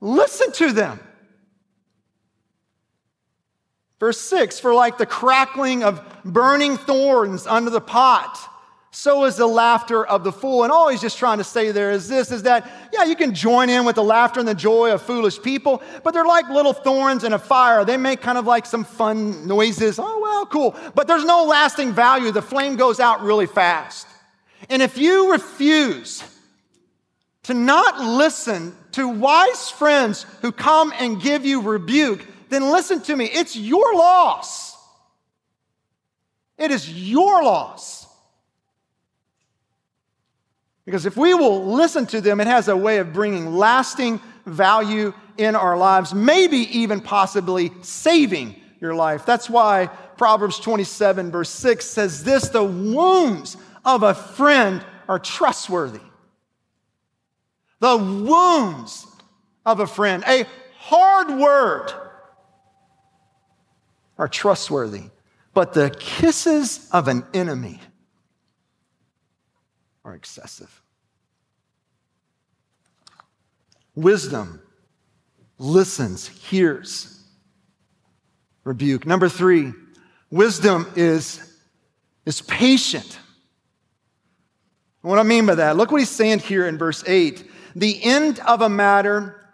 Listen 0.01 0.51
to 0.53 0.73
them. 0.73 0.99
Verse 3.99 4.19
6 4.19 4.59
For 4.59 4.73
like 4.73 4.97
the 4.97 5.05
crackling 5.05 5.83
of 5.83 6.01
burning 6.25 6.75
thorns 6.75 7.45
under 7.45 7.69
the 7.69 7.79
pot, 7.79 8.37
so 8.93 9.23
is 9.23 9.37
the 9.37 9.47
laughter 9.47 10.05
of 10.05 10.25
the 10.25 10.33
fool. 10.33 10.63
And 10.63 10.71
all 10.71 10.89
he's 10.89 10.99
just 10.99 11.17
trying 11.17 11.37
to 11.37 11.45
say 11.45 11.71
there 11.71 11.91
is 11.91 12.09
this 12.09 12.29
is 12.29 12.43
that, 12.43 12.69
yeah, 12.91 13.05
you 13.05 13.15
can 13.15 13.33
join 13.33 13.69
in 13.69 13.85
with 13.85 13.95
the 13.95 14.03
laughter 14.03 14.41
and 14.41 14.47
the 14.47 14.53
joy 14.53 14.91
of 14.91 15.01
foolish 15.01 15.41
people, 15.41 15.81
but 16.03 16.13
they're 16.13 16.25
like 16.25 16.49
little 16.49 16.73
thorns 16.73 17.23
in 17.23 17.31
a 17.31 17.39
fire. 17.39 17.85
They 17.85 17.95
make 17.95 18.21
kind 18.21 18.37
of 18.37 18.45
like 18.45 18.65
some 18.65 18.83
fun 18.83 19.47
noises. 19.47 19.97
Oh, 19.97 20.19
well, 20.21 20.45
cool. 20.45 20.75
But 20.93 21.07
there's 21.07 21.23
no 21.23 21.45
lasting 21.45 21.93
value. 21.93 22.31
The 22.31 22.41
flame 22.41 22.75
goes 22.75 22.99
out 22.99 23.21
really 23.21 23.47
fast. 23.47 24.07
And 24.69 24.81
if 24.81 24.97
you 24.97 25.31
refuse 25.31 26.23
to 27.43 27.53
not 27.53 28.01
listen 28.01 28.75
to 28.91 29.07
wise 29.07 29.69
friends 29.69 30.25
who 30.41 30.51
come 30.51 30.93
and 30.99 31.21
give 31.21 31.45
you 31.45 31.61
rebuke, 31.61 32.27
then 32.49 32.69
listen 32.69 33.01
to 33.03 33.15
me. 33.15 33.25
It's 33.25 33.55
your 33.55 33.95
loss. 33.95 34.77
It 36.57 36.71
is 36.71 36.91
your 36.91 37.41
loss. 37.41 38.00
Because 40.85 41.05
if 41.05 41.15
we 41.15 41.33
will 41.33 41.73
listen 41.73 42.05
to 42.07 42.21
them, 42.21 42.39
it 42.39 42.47
has 42.47 42.67
a 42.67 42.75
way 42.75 42.97
of 42.97 43.13
bringing 43.13 43.55
lasting 43.55 44.19
value 44.45 45.13
in 45.37 45.55
our 45.55 45.77
lives, 45.77 46.13
maybe 46.13 46.57
even 46.79 47.01
possibly 47.01 47.71
saving 47.81 48.55
your 48.79 48.95
life. 48.95 49.25
That's 49.25 49.49
why 49.49 49.87
Proverbs 50.17 50.59
27, 50.59 51.31
verse 51.31 51.49
6 51.49 51.85
says 51.85 52.23
this 52.23 52.49
the 52.49 52.63
wounds 52.63 53.57
of 53.85 54.03
a 54.03 54.13
friend 54.13 54.83
are 55.07 55.19
trustworthy 55.19 56.01
the 57.81 57.97
wounds 57.97 59.07
of 59.65 59.81
a 59.81 59.87
friend. 59.87 60.23
A 60.27 60.45
hard 60.77 61.37
word 61.37 61.91
are 64.17 64.29
trustworthy, 64.29 65.09
but 65.53 65.73
the 65.73 65.89
kisses 65.89 66.87
of 66.91 67.09
an 67.09 67.25
enemy 67.33 67.81
are 70.03 70.15
excessive. 70.15 70.81
Wisdom 73.95 74.61
listens, 75.57 76.27
hears 76.27 77.21
rebuke. 78.63 79.05
Number 79.05 79.29
three, 79.29 79.73
wisdom 80.29 80.87
is, 80.95 81.57
is 82.25 82.41
patient. 82.41 83.19
What 85.01 85.19
I 85.19 85.23
mean 85.23 85.45
by 85.45 85.55
that, 85.55 85.77
look 85.77 85.91
what 85.91 85.99
he's 85.99 86.09
saying 86.09 86.39
here 86.39 86.67
in 86.67 86.77
verse 86.77 87.03
8 87.05 87.49
the 87.75 88.03
end 88.03 88.39
of 88.39 88.61
a 88.61 88.69
matter 88.69 89.49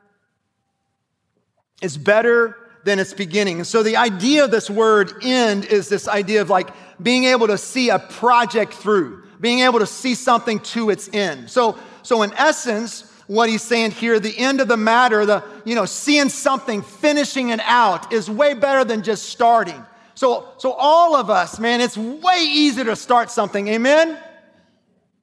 is 1.81 1.97
better 1.97 2.55
than 2.83 2.99
its 2.99 3.13
beginning. 3.13 3.57
And 3.57 3.67
so 3.67 3.83
the 3.83 3.97
idea 3.97 4.43
of 4.43 4.51
this 4.51 4.69
word 4.69 5.11
end 5.21 5.65
is 5.65 5.89
this 5.89 6.07
idea 6.07 6.41
of 6.41 6.49
like 6.49 6.69
being 7.01 7.25
able 7.25 7.47
to 7.47 7.57
see 7.57 7.89
a 7.89 7.99
project 7.99 8.73
through, 8.73 9.23
being 9.39 9.59
able 9.59 9.79
to 9.79 9.85
see 9.85 10.15
something 10.15 10.59
to 10.59 10.89
its 10.89 11.09
end. 11.13 11.49
So, 11.49 11.77
so 12.03 12.21
in 12.23 12.33
essence, 12.33 13.11
what 13.27 13.49
he's 13.49 13.61
saying 13.61 13.91
here, 13.91 14.19
the 14.19 14.37
end 14.37 14.61
of 14.61 14.67
the 14.67 14.77
matter, 14.77 15.25
the, 15.25 15.43
you 15.65 15.75
know, 15.75 15.85
seeing 15.85 16.29
something, 16.29 16.81
finishing 16.81 17.49
it 17.49 17.59
out 17.61 18.13
is 18.13 18.29
way 18.29 18.53
better 18.53 18.83
than 18.83 19.03
just 19.03 19.25
starting. 19.25 19.83
So, 20.15 20.47
so 20.57 20.71
all 20.71 21.15
of 21.15 21.29
us, 21.29 21.59
man, 21.59 21.81
it's 21.81 21.97
way 21.97 22.39
easier 22.39 22.85
to 22.85 22.95
start 22.95 23.29
something. 23.29 23.67
Amen? 23.67 24.17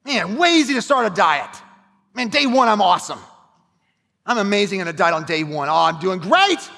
Man, 0.05 0.37
way 0.37 0.55
easy 0.55 0.75
to 0.75 0.81
start 0.81 1.11
a 1.11 1.15
diet. 1.15 1.49
Man, 2.13 2.29
day 2.29 2.45
one, 2.45 2.67
I'm 2.67 2.81
awesome. 2.81 3.19
I'm 4.25 4.37
amazing 4.37 4.79
in 4.79 4.87
a 4.87 4.93
diet 4.93 5.13
on 5.13 5.25
day 5.25 5.43
one. 5.43 5.67
Oh, 5.67 5.75
I'm 5.75 5.99
doing 5.99 6.19
great, 6.19 6.69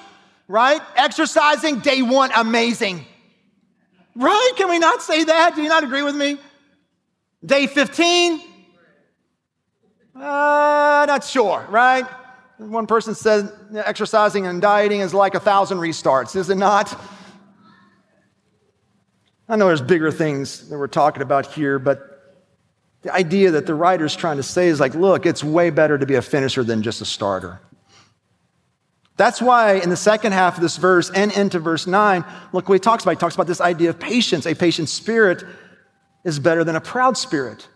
right? 0.48 0.80
Exercising, 0.96 1.78
day 1.78 2.02
one, 2.02 2.30
amazing. 2.34 3.06
Right? 4.16 4.52
Can 4.56 4.68
we 4.68 4.78
not 4.78 5.00
say 5.00 5.24
that? 5.24 5.54
Do 5.54 5.62
you 5.62 5.68
not 5.68 5.84
agree 5.84 6.02
with 6.02 6.16
me? 6.16 6.38
Day 7.44 7.66
15? 7.66 8.40
Uh, 10.14 11.04
not 11.06 11.22
sure, 11.22 11.64
right? 11.70 12.04
One 12.58 12.86
person 12.88 13.14
said 13.14 13.52
exercising 13.72 14.46
and 14.46 14.60
dieting 14.60 15.00
is 15.00 15.14
like 15.14 15.36
a 15.36 15.40
thousand 15.40 15.78
restarts, 15.78 16.34
is 16.34 16.50
it 16.50 16.56
not? 16.56 16.98
I 19.48 19.56
know 19.56 19.68
there's 19.68 19.80
bigger 19.80 20.10
things 20.10 20.68
that 20.68 20.76
we're 20.76 20.88
talking 20.88 21.22
about 21.22 21.46
here, 21.46 21.78
but 21.78 22.18
the 23.02 23.14
idea 23.14 23.52
that 23.52 23.66
the 23.66 23.74
writer's 23.74 24.16
trying 24.16 24.38
to 24.38 24.42
say 24.42 24.66
is 24.66 24.80
like, 24.80 24.94
look, 24.94 25.24
it's 25.24 25.44
way 25.44 25.70
better 25.70 25.96
to 25.96 26.04
be 26.04 26.16
a 26.16 26.22
finisher 26.22 26.64
than 26.64 26.82
just 26.82 27.00
a 27.00 27.04
starter. 27.04 27.60
That's 29.16 29.40
why 29.40 29.74
in 29.74 29.88
the 29.90 29.96
second 29.96 30.32
half 30.32 30.56
of 30.56 30.62
this 30.62 30.76
verse 30.76 31.10
and 31.10 31.32
into 31.32 31.60
verse 31.60 31.86
9, 31.86 32.24
look 32.52 32.68
what 32.68 32.74
he 32.74 32.80
talks 32.80 33.04
about. 33.04 33.12
He 33.12 33.20
talks 33.20 33.36
about 33.36 33.46
this 33.46 33.60
idea 33.60 33.90
of 33.90 33.98
patience. 33.98 34.46
A 34.46 34.54
patient 34.54 34.88
spirit 34.88 35.44
is 36.28 36.38
better 36.38 36.62
than 36.62 36.76
a 36.76 36.80
proud 36.80 37.16
spirit. 37.16 37.66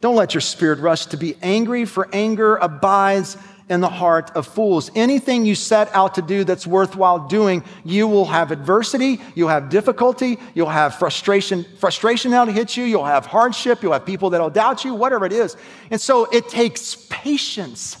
Don't 0.00 0.16
let 0.16 0.34
your 0.34 0.40
spirit 0.40 0.80
rush 0.80 1.06
to 1.06 1.16
be 1.16 1.36
angry, 1.40 1.84
for 1.84 2.08
anger 2.12 2.56
abides 2.56 3.38
in 3.70 3.80
the 3.80 3.88
heart 3.88 4.30
of 4.34 4.46
fools. 4.46 4.90
Anything 4.94 5.46
you 5.46 5.54
set 5.54 5.88
out 5.94 6.16
to 6.16 6.22
do 6.22 6.44
that's 6.44 6.66
worthwhile 6.66 7.26
doing, 7.28 7.64
you 7.84 8.06
will 8.06 8.26
have 8.26 8.50
adversity, 8.50 9.20
you'll 9.34 9.48
have 9.48 9.70
difficulty, 9.70 10.38
you'll 10.54 10.68
have 10.68 10.96
frustration, 10.96 11.64
frustration 11.78 12.32
that'll 12.32 12.52
hit 12.52 12.76
you, 12.76 12.84
you'll 12.84 13.06
have 13.06 13.24
hardship, 13.24 13.82
you'll 13.82 13.92
have 13.92 14.04
people 14.04 14.30
that'll 14.30 14.50
doubt 14.50 14.84
you, 14.84 14.94
whatever 14.94 15.24
it 15.24 15.32
is. 15.32 15.56
And 15.90 16.00
so 16.00 16.26
it 16.26 16.48
takes 16.48 17.06
patience. 17.08 18.00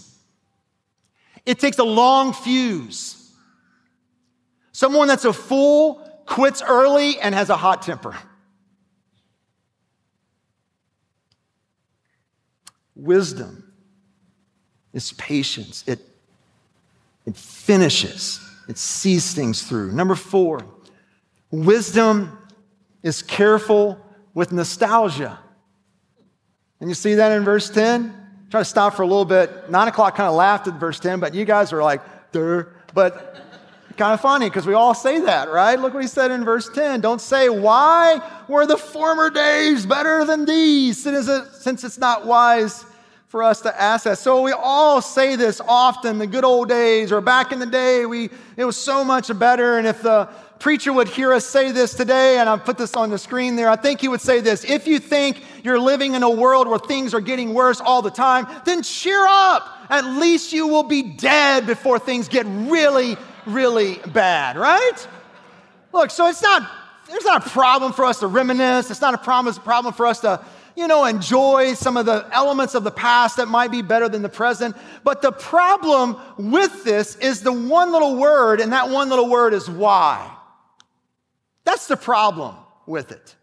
It 1.46 1.58
takes 1.58 1.78
a 1.78 1.84
long 1.84 2.32
fuse. 2.32 3.32
Someone 4.72 5.08
that's 5.08 5.24
a 5.24 5.32
fool 5.32 6.02
quits 6.26 6.60
early 6.60 7.18
and 7.20 7.34
has 7.34 7.48
a 7.48 7.56
hot 7.56 7.82
temper. 7.82 8.16
Wisdom 12.96 13.72
is 14.92 15.12
patience. 15.12 15.84
It, 15.86 16.00
it 17.26 17.36
finishes, 17.36 18.40
it 18.68 18.78
sees 18.78 19.34
things 19.34 19.62
through. 19.62 19.92
Number 19.92 20.14
four, 20.14 20.64
wisdom 21.50 22.38
is 23.02 23.22
careful 23.22 23.98
with 24.32 24.52
nostalgia. 24.52 25.38
And 26.80 26.88
you 26.88 26.94
see 26.94 27.14
that 27.14 27.32
in 27.32 27.44
verse 27.44 27.70
10? 27.70 28.12
Try 28.50 28.60
to 28.60 28.64
stop 28.64 28.94
for 28.94 29.02
a 29.02 29.06
little 29.06 29.24
bit. 29.24 29.70
Nine 29.70 29.88
o'clock 29.88 30.16
kind 30.16 30.28
of 30.28 30.34
laughed 30.34 30.68
at 30.68 30.74
verse 30.74 31.00
10, 31.00 31.18
but 31.18 31.34
you 31.34 31.44
guys 31.44 31.72
are 31.72 31.82
like, 31.82 32.02
Duh. 32.32 32.64
but 32.92 33.43
kind 33.96 34.12
of 34.12 34.20
funny 34.20 34.48
because 34.48 34.66
we 34.66 34.74
all 34.74 34.94
say 34.94 35.20
that, 35.20 35.50
right? 35.50 35.78
Look 35.78 35.94
what 35.94 36.02
he 36.02 36.08
said 36.08 36.30
in 36.30 36.44
verse 36.44 36.68
10. 36.68 37.00
Don't 37.00 37.20
say, 37.20 37.48
Why 37.48 38.20
were 38.48 38.66
the 38.66 38.76
former 38.76 39.30
days 39.30 39.86
better 39.86 40.24
than 40.24 40.44
these? 40.44 41.02
Since 41.02 41.84
it's 41.84 41.98
not 41.98 42.26
wise 42.26 42.84
for 43.34 43.42
us 43.42 43.62
to 43.62 43.82
ask 43.82 44.04
that. 44.04 44.16
So 44.16 44.42
we 44.42 44.52
all 44.52 45.02
say 45.02 45.34
this 45.34 45.60
often, 45.66 46.18
the 46.18 46.26
good 46.28 46.44
old 46.44 46.68
days, 46.68 47.10
or 47.10 47.20
back 47.20 47.50
in 47.50 47.58
the 47.58 47.66
day, 47.66 48.06
we, 48.06 48.30
it 48.56 48.64
was 48.64 48.76
so 48.76 49.02
much 49.02 49.36
better. 49.36 49.76
And 49.76 49.88
if 49.88 50.02
the 50.02 50.28
preacher 50.60 50.92
would 50.92 51.08
hear 51.08 51.32
us 51.32 51.44
say 51.44 51.72
this 51.72 51.94
today, 51.94 52.38
and 52.38 52.48
I'll 52.48 52.60
put 52.60 52.78
this 52.78 52.94
on 52.94 53.10
the 53.10 53.18
screen 53.18 53.56
there, 53.56 53.68
I 53.68 53.74
think 53.74 54.00
he 54.00 54.06
would 54.06 54.20
say 54.20 54.40
this 54.40 54.62
If 54.62 54.86
you 54.86 55.00
think 55.00 55.42
you're 55.64 55.80
living 55.80 56.14
in 56.14 56.22
a 56.22 56.30
world 56.30 56.68
where 56.68 56.78
things 56.78 57.12
are 57.12 57.20
getting 57.20 57.54
worse 57.54 57.80
all 57.80 58.02
the 58.02 58.10
time, 58.10 58.46
then 58.64 58.84
cheer 58.84 59.26
up. 59.28 59.68
At 59.90 60.04
least 60.04 60.52
you 60.52 60.68
will 60.68 60.84
be 60.84 61.02
dead 61.02 61.66
before 61.66 61.98
things 61.98 62.28
get 62.28 62.46
really, 62.46 63.16
really 63.46 64.00
bad, 64.12 64.56
right? 64.56 65.08
Look, 65.92 66.10
so 66.10 66.26
it's 66.26 66.42
not, 66.42 66.68
there's 67.08 67.24
not 67.24 67.46
a 67.46 67.50
problem 67.50 67.92
for 67.92 68.04
us 68.04 68.20
to 68.20 68.26
reminisce. 68.26 68.90
It's 68.90 69.00
not 69.00 69.14
a 69.14 69.18
problem, 69.18 69.54
problem 69.56 69.94
for 69.94 70.06
us 70.06 70.20
to, 70.20 70.44
you 70.76 70.88
know, 70.88 71.04
enjoy 71.04 71.74
some 71.74 71.96
of 71.96 72.06
the 72.06 72.26
elements 72.32 72.74
of 72.74 72.84
the 72.84 72.90
past 72.90 73.36
that 73.36 73.46
might 73.46 73.70
be 73.70 73.82
better 73.82 74.08
than 74.08 74.22
the 74.22 74.28
present. 74.28 74.76
But 75.04 75.22
the 75.22 75.32
problem 75.32 76.16
with 76.36 76.84
this 76.84 77.16
is 77.16 77.42
the 77.42 77.52
one 77.52 77.92
little 77.92 78.16
word, 78.16 78.60
and 78.60 78.72
that 78.72 78.90
one 78.90 79.08
little 79.08 79.28
word 79.28 79.54
is 79.54 79.70
why. 79.70 80.30
That's 81.64 81.86
the 81.86 81.96
problem 81.96 82.56
with 82.86 83.12
it. 83.12 83.36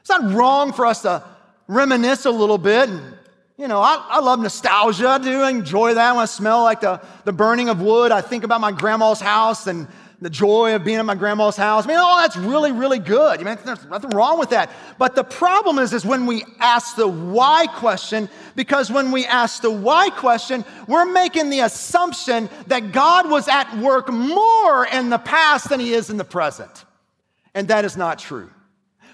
It's 0.00 0.10
not 0.10 0.32
wrong 0.32 0.72
for 0.72 0.86
us 0.86 1.02
to 1.02 1.24
reminisce 1.66 2.26
a 2.26 2.30
little 2.30 2.58
bit. 2.58 2.88
And, 2.88 3.13
you 3.56 3.68
know, 3.68 3.80
I, 3.80 4.04
I 4.08 4.20
love 4.20 4.40
nostalgia. 4.40 5.08
I 5.08 5.18
do 5.18 5.44
enjoy 5.44 5.94
that 5.94 6.12
when 6.12 6.22
I 6.22 6.26
smell 6.26 6.62
like 6.62 6.80
the, 6.80 7.00
the 7.24 7.32
burning 7.32 7.68
of 7.68 7.80
wood. 7.80 8.10
I 8.10 8.20
think 8.20 8.42
about 8.42 8.60
my 8.60 8.72
grandma's 8.72 9.20
house 9.20 9.68
and 9.68 9.86
the 10.20 10.30
joy 10.30 10.74
of 10.74 10.84
being 10.84 10.98
at 10.98 11.04
my 11.04 11.14
grandma's 11.14 11.56
house. 11.56 11.84
I 11.84 11.88
mean, 11.88 11.98
oh, 12.00 12.20
that's 12.20 12.36
really, 12.36 12.72
really 12.72 12.98
good. 12.98 13.40
I 13.40 13.42
mean, 13.44 13.58
there's 13.64 13.84
nothing 13.86 14.10
wrong 14.10 14.38
with 14.38 14.50
that. 14.50 14.70
But 14.98 15.14
the 15.14 15.22
problem 15.22 15.78
is, 15.78 15.92
is 15.92 16.04
when 16.04 16.26
we 16.26 16.44
ask 16.58 16.96
the 16.96 17.06
why 17.06 17.66
question, 17.66 18.28
because 18.56 18.90
when 18.90 19.12
we 19.12 19.26
ask 19.26 19.62
the 19.62 19.70
why 19.70 20.08
question, 20.10 20.64
we're 20.88 21.04
making 21.04 21.50
the 21.50 21.60
assumption 21.60 22.48
that 22.66 22.90
God 22.90 23.30
was 23.30 23.46
at 23.48 23.76
work 23.78 24.10
more 24.10 24.86
in 24.86 25.10
the 25.10 25.18
past 25.18 25.68
than 25.68 25.78
he 25.78 25.92
is 25.92 26.10
in 26.10 26.16
the 26.16 26.24
present. 26.24 26.84
And 27.54 27.68
that 27.68 27.84
is 27.84 27.96
not 27.96 28.18
true. 28.18 28.50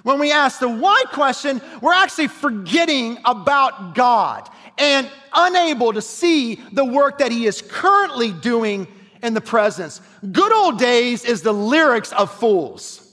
When 0.03 0.19
we 0.19 0.33
ask 0.33 0.61
the 0.61 0.69
why 0.69 1.05
question, 1.13 1.61
we're 1.81 1.93
actually 1.93 2.29
forgetting 2.29 3.19
about 3.25 3.95
God 3.95 4.49
and 4.79 5.11
unable 5.35 5.93
to 5.93 6.03
see 6.03 6.57
the 6.73 6.85
work 6.85 7.19
that 7.19 7.33
He 7.33 7.47
is 7.47 7.63
currently 7.63 8.33
doing 8.33 8.87
in 9.23 9.35
the 9.35 9.41
presence. 9.41 10.01
Good 10.33 10.53
old 10.53 10.79
days 10.79 11.25
is 11.25 11.43
the 11.43 11.53
lyrics 11.53 12.13
of 12.13 12.33
fools. 12.33 13.07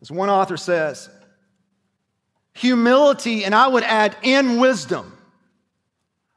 As 0.00 0.10
one 0.10 0.30
author 0.30 0.56
says, 0.56 1.08
humility, 2.54 3.44
and 3.44 3.54
I 3.54 3.68
would 3.68 3.84
add, 3.84 4.16
in 4.22 4.58
wisdom, 4.58 5.16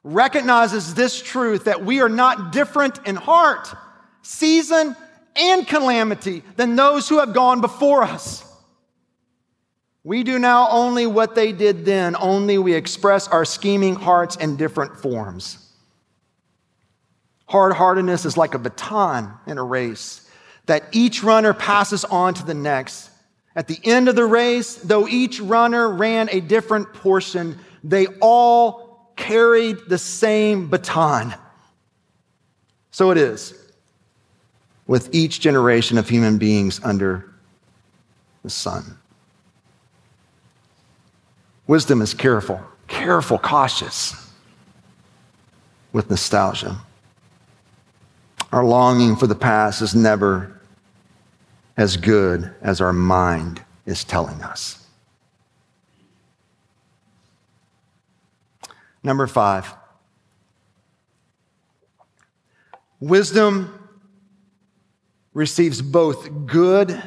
recognizes 0.03 0.93
this 0.93 1.19
truth 1.19 1.63
that 1.63 1.83
we 1.83 1.99
are 2.01 2.09
not 2.09 2.51
different 2.51 2.99
in 3.07 3.15
heart 3.15 3.73
season, 4.21 4.95
and 5.35 5.67
calamity 5.67 6.43
than 6.55 6.75
those 6.75 7.09
who 7.09 7.19
have 7.19 7.33
gone 7.33 7.61
before 7.61 8.03
us. 8.03 8.43
We 10.03 10.23
do 10.23 10.37
now 10.37 10.69
only 10.69 11.07
what 11.07 11.33
they 11.33 11.51
did 11.51 11.83
then, 11.83 12.15
only 12.19 12.57
we 12.57 12.73
express 12.73 13.27
our 13.27 13.43
scheming 13.43 13.95
hearts 13.95 14.35
in 14.35 14.55
different 14.55 14.97
forms. 14.97 15.57
Hard 17.47 17.73
heartedness 17.73 18.25
is 18.25 18.37
like 18.37 18.53
a 18.53 18.59
baton 18.59 19.33
in 19.47 19.57
a 19.57 19.63
race 19.63 20.29
that 20.67 20.83
each 20.91 21.23
runner 21.23 21.53
passes 21.53 22.05
on 22.05 22.33
to 22.35 22.45
the 22.45 22.53
next. 22.53 23.09
At 23.55 23.67
the 23.67 23.79
end 23.83 24.09
of 24.09 24.15
the 24.15 24.25
race, 24.25 24.75
though 24.75 25.07
each 25.07 25.39
runner 25.39 25.89
ran 25.89 26.29
a 26.31 26.39
different 26.39 26.93
portion, 26.93 27.57
they 27.83 28.07
all 28.19 29.13
carried 29.15 29.77
the 29.87 29.97
same 29.97 30.69
baton. 30.69 31.33
So 32.91 33.11
it 33.11 33.17
is 33.17 33.64
with 34.87 35.13
each 35.13 35.39
generation 35.39 35.97
of 35.97 36.07
human 36.07 36.37
beings 36.37 36.79
under 36.83 37.33
the 38.43 38.49
sun. 38.49 38.97
Wisdom 41.67 42.01
is 42.01 42.13
careful, 42.13 42.61
careful, 42.87 43.39
cautious 43.39 44.15
with 45.91 46.09
nostalgia. 46.09 46.77
Our 48.51 48.63
longing 48.63 49.15
for 49.15 49.27
the 49.27 49.35
past 49.35 49.81
is 49.81 49.95
never 49.95 50.61
as 51.77 51.97
good 51.97 52.53
as 52.61 52.81
our 52.81 52.93
mind 52.93 53.61
is 53.85 54.03
telling 54.03 54.41
us. 54.43 54.85
Number 59.03 59.27
five, 59.27 59.73
wisdom 62.99 63.84
receives 65.35 65.81
both 65.81 66.47
good 66.47 66.99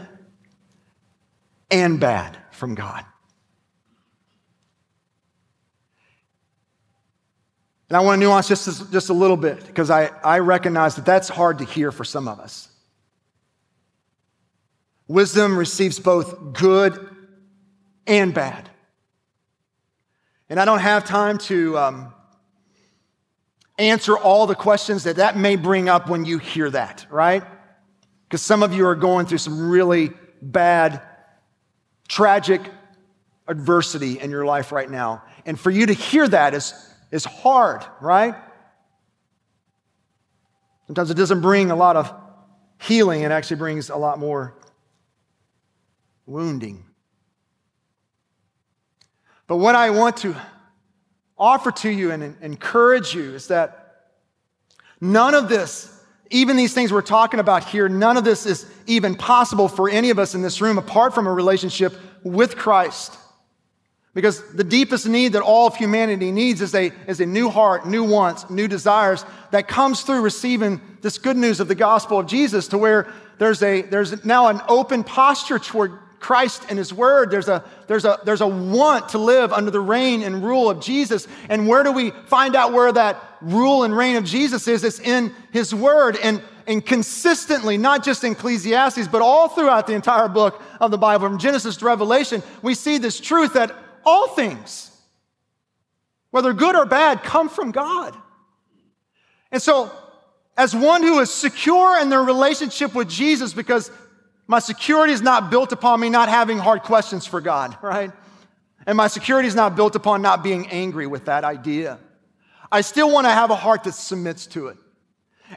and 1.71 1.99
bad 1.99 2.37
from 2.53 2.77
God. 2.77 3.05
And 7.89 7.97
I 7.97 8.01
want 8.01 8.21
to 8.21 8.27
nuance 8.27 8.47
just, 8.47 8.93
just 8.93 9.09
a 9.09 9.15
little 9.15 9.39
bit 9.39 9.67
because 9.67 9.91
I, 9.91 10.11
I 10.23 10.41
recognize 10.41 10.95
that 10.97 11.07
that's 11.07 11.29
hard 11.31 11.59
to 11.59 11.65
hear 11.65 11.91
for 11.91 12.05
some 12.05 12.29
of 12.29 12.39
us. 12.39 12.69
Wisdom 15.09 15.57
receives 15.57 15.99
both 15.99 16.53
good 16.53 17.17
and 18.07 18.35
bad. 18.35 18.69
And 20.51 20.61
I 20.61 20.67
don't 20.67 20.81
have 20.81 21.07
time 21.07 21.39
to 21.39 21.79
um, 21.79 22.15
answer 23.79 24.19
all 24.19 24.47
the 24.47 24.55
questions 24.55 25.05
that 25.05 25.17
that 25.17 25.39
may 25.39 25.57
bring 25.57 25.89
up 25.89 26.11
when 26.11 26.27
you 26.27 26.37
hear 26.37 26.69
that, 26.69 27.07
right? 27.11 27.43
Because 28.29 28.43
some 28.43 28.63
of 28.63 28.75
you 28.75 28.87
are 28.87 28.95
going 28.95 29.25
through 29.25 29.39
some 29.39 29.71
really 29.71 30.13
bad, 30.43 31.01
tragic 32.09 32.61
adversity 33.47 34.21
in 34.21 34.31
your 34.31 34.45
life 34.45 34.71
right 34.71 34.91
now. 34.91 35.23
And 35.47 35.59
for 35.59 35.71
you 35.71 35.87
to 35.87 35.95
hear 35.95 36.29
that 36.29 36.53
is, 36.53 36.75
is 37.11 37.25
hard, 37.25 37.83
right? 38.03 38.35
Sometimes 40.87 41.11
it 41.11 41.15
doesn't 41.15 41.41
bring 41.41 41.71
a 41.71 41.77
lot 41.77 41.97
of 41.97 42.13
healing, 42.81 43.23
it 43.23 43.31
actually 43.31 43.57
brings 43.57 43.89
a 43.89 43.97
lot 43.97 44.19
more 44.19 44.55
wounding. 46.27 46.85
But 49.47 49.57
what 49.57 49.75
I 49.75 49.89
want 49.89 50.19
to 50.19 50.37
offer 51.39 51.71
to 51.71 51.89
you 51.91 52.11
and 52.11 52.37
encourage 52.43 53.15
you 53.15 53.35
is 53.35 53.49
that 53.49 54.11
none 55.01 55.35
of 55.35 55.49
this 55.49 55.98
even 56.31 56.57
these 56.57 56.75
things 56.75 56.93
we're 56.93 57.03
talking 57.03 57.41
about 57.41 57.65
here, 57.65 57.89
none 57.89 58.17
of 58.17 58.25
this 58.25 58.47
is 58.47 58.67
even 58.87 59.15
possible 59.15 59.69
for 59.69 59.89
any 59.89 60.11
of 60.11 60.19
us 60.19 60.35
in 60.35 60.43
this 60.43 60.61
room 60.61 60.79
apart 60.79 61.15
from 61.15 61.27
a 61.27 61.33
relationship 61.33 61.95
with 62.23 62.57
Christ. 62.57 63.17
Because 64.15 64.43
the 64.53 64.65
deepest 64.65 65.07
need 65.07 65.35
that 65.35 65.43
all 65.43 65.67
of 65.67 65.77
humanity 65.77 66.33
needs 66.33 66.61
is 66.61 66.75
a, 66.75 66.93
is 67.07 67.21
a 67.21 67.27
new 67.27 67.51
heart, 67.51 67.87
new 67.87 68.05
wants, 68.05 68.51
new 68.51 68.67
desires 68.67 69.25
that 69.53 69.69
comes 69.69 70.03
through 70.03 70.23
receiving 70.23 70.81
this 71.03 71.19
good 71.19 71.37
news 71.37 71.61
of 71.61 71.69
the 71.69 71.75
gospel 71.75 72.19
of 72.19 72.27
Jesus 72.27 72.69
to 72.69 72.79
where 72.79 73.13
there's, 73.39 73.63
a, 73.63 73.83
there's 73.83 74.25
now 74.25 74.49
an 74.49 74.61
open 74.69 75.05
posture 75.05 75.59
toward 75.59 75.93
Christ 76.21 76.67
and 76.69 76.79
His 76.79 76.93
Word. 76.93 77.31
There's 77.31 77.49
a, 77.49 77.65
there's, 77.87 78.05
a, 78.05 78.19
there's 78.25 78.41
a 78.41 78.47
want 78.47 79.11
to 79.11 79.19
live 79.19 79.53
under 79.53 79.71
the 79.71 79.81
reign 79.81 80.23
and 80.23 80.43
rule 80.43 80.69
of 80.69 80.81
Jesus. 80.81 81.29
And 81.49 81.69
where 81.69 81.83
do 81.83 81.93
we 81.93 82.11
find 82.27 82.57
out 82.57 82.73
where 82.73 82.93
that 82.93 83.23
rule 83.41 83.85
and 83.85 83.97
reign 83.97 84.17
of 84.17 84.25
Jesus 84.25 84.67
is? 84.69 84.85
It's 84.85 85.01
in 85.01 85.35
His 85.53 85.75
Word. 85.75 86.17
And, 86.17 86.43
and 86.67 86.85
consistently, 86.85 87.79
not 87.79 88.05
just 88.05 88.25
in 88.25 88.33
Ecclesiastes, 88.33 89.09
but 89.09 89.23
all 89.23 89.49
throughout 89.49 89.87
the 89.87 89.95
entire 89.95 90.29
book 90.29 90.61
of 90.81 90.91
the 90.91 90.99
Bible, 90.99 91.29
from 91.29 91.39
Genesis 91.39 91.77
to 91.79 91.85
Revelation, 91.85 92.43
we 92.63 92.75
see 92.75 92.99
this 92.99 93.21
truth 93.21 93.55
that 93.55 93.75
all 94.05 94.29
things, 94.29 94.91
whether 96.31 96.53
good 96.53 96.75
or 96.75 96.85
bad, 96.85 97.23
come 97.23 97.49
from 97.49 97.71
God. 97.71 98.15
And 99.51 99.63
so, 99.63 99.91
as 100.57 100.75
one 100.75 101.03
who 101.03 101.21
is 101.21 101.33
secure 101.33 102.01
in 102.01 102.09
their 102.09 102.23
relationship 102.23 102.95
with 102.95 103.09
Jesus 103.09 103.55
because 103.55 103.91
my 104.49 104.59
security 104.59 105.13
is 105.13 105.23
not 105.23 105.51
built 105.51 105.73
upon 105.73 106.01
me 106.01 106.09
not 106.09 106.29
having 106.29 106.59
hard 106.59 106.83
questions 106.83 107.27
for 107.27 107.41
God, 107.41 107.77
right? 107.83 108.11
And 108.87 108.97
my 108.97 109.07
security 109.07 109.47
is 109.47 109.55
not 109.55 109.77
built 109.77 109.95
upon 109.95 110.23
not 110.23 110.43
being 110.43 110.67
angry 110.69 111.07
with 111.07 111.27
that 111.27 111.45
idea. 111.45 112.01
I 112.73 112.81
still 112.81 113.13
want 113.13 113.27
to 113.27 113.31
have 113.31 113.51
a 113.51 113.57
heart 113.57 113.85
that 113.85 113.93
submits 113.93 114.47
to 114.49 114.69
it. 114.69 114.79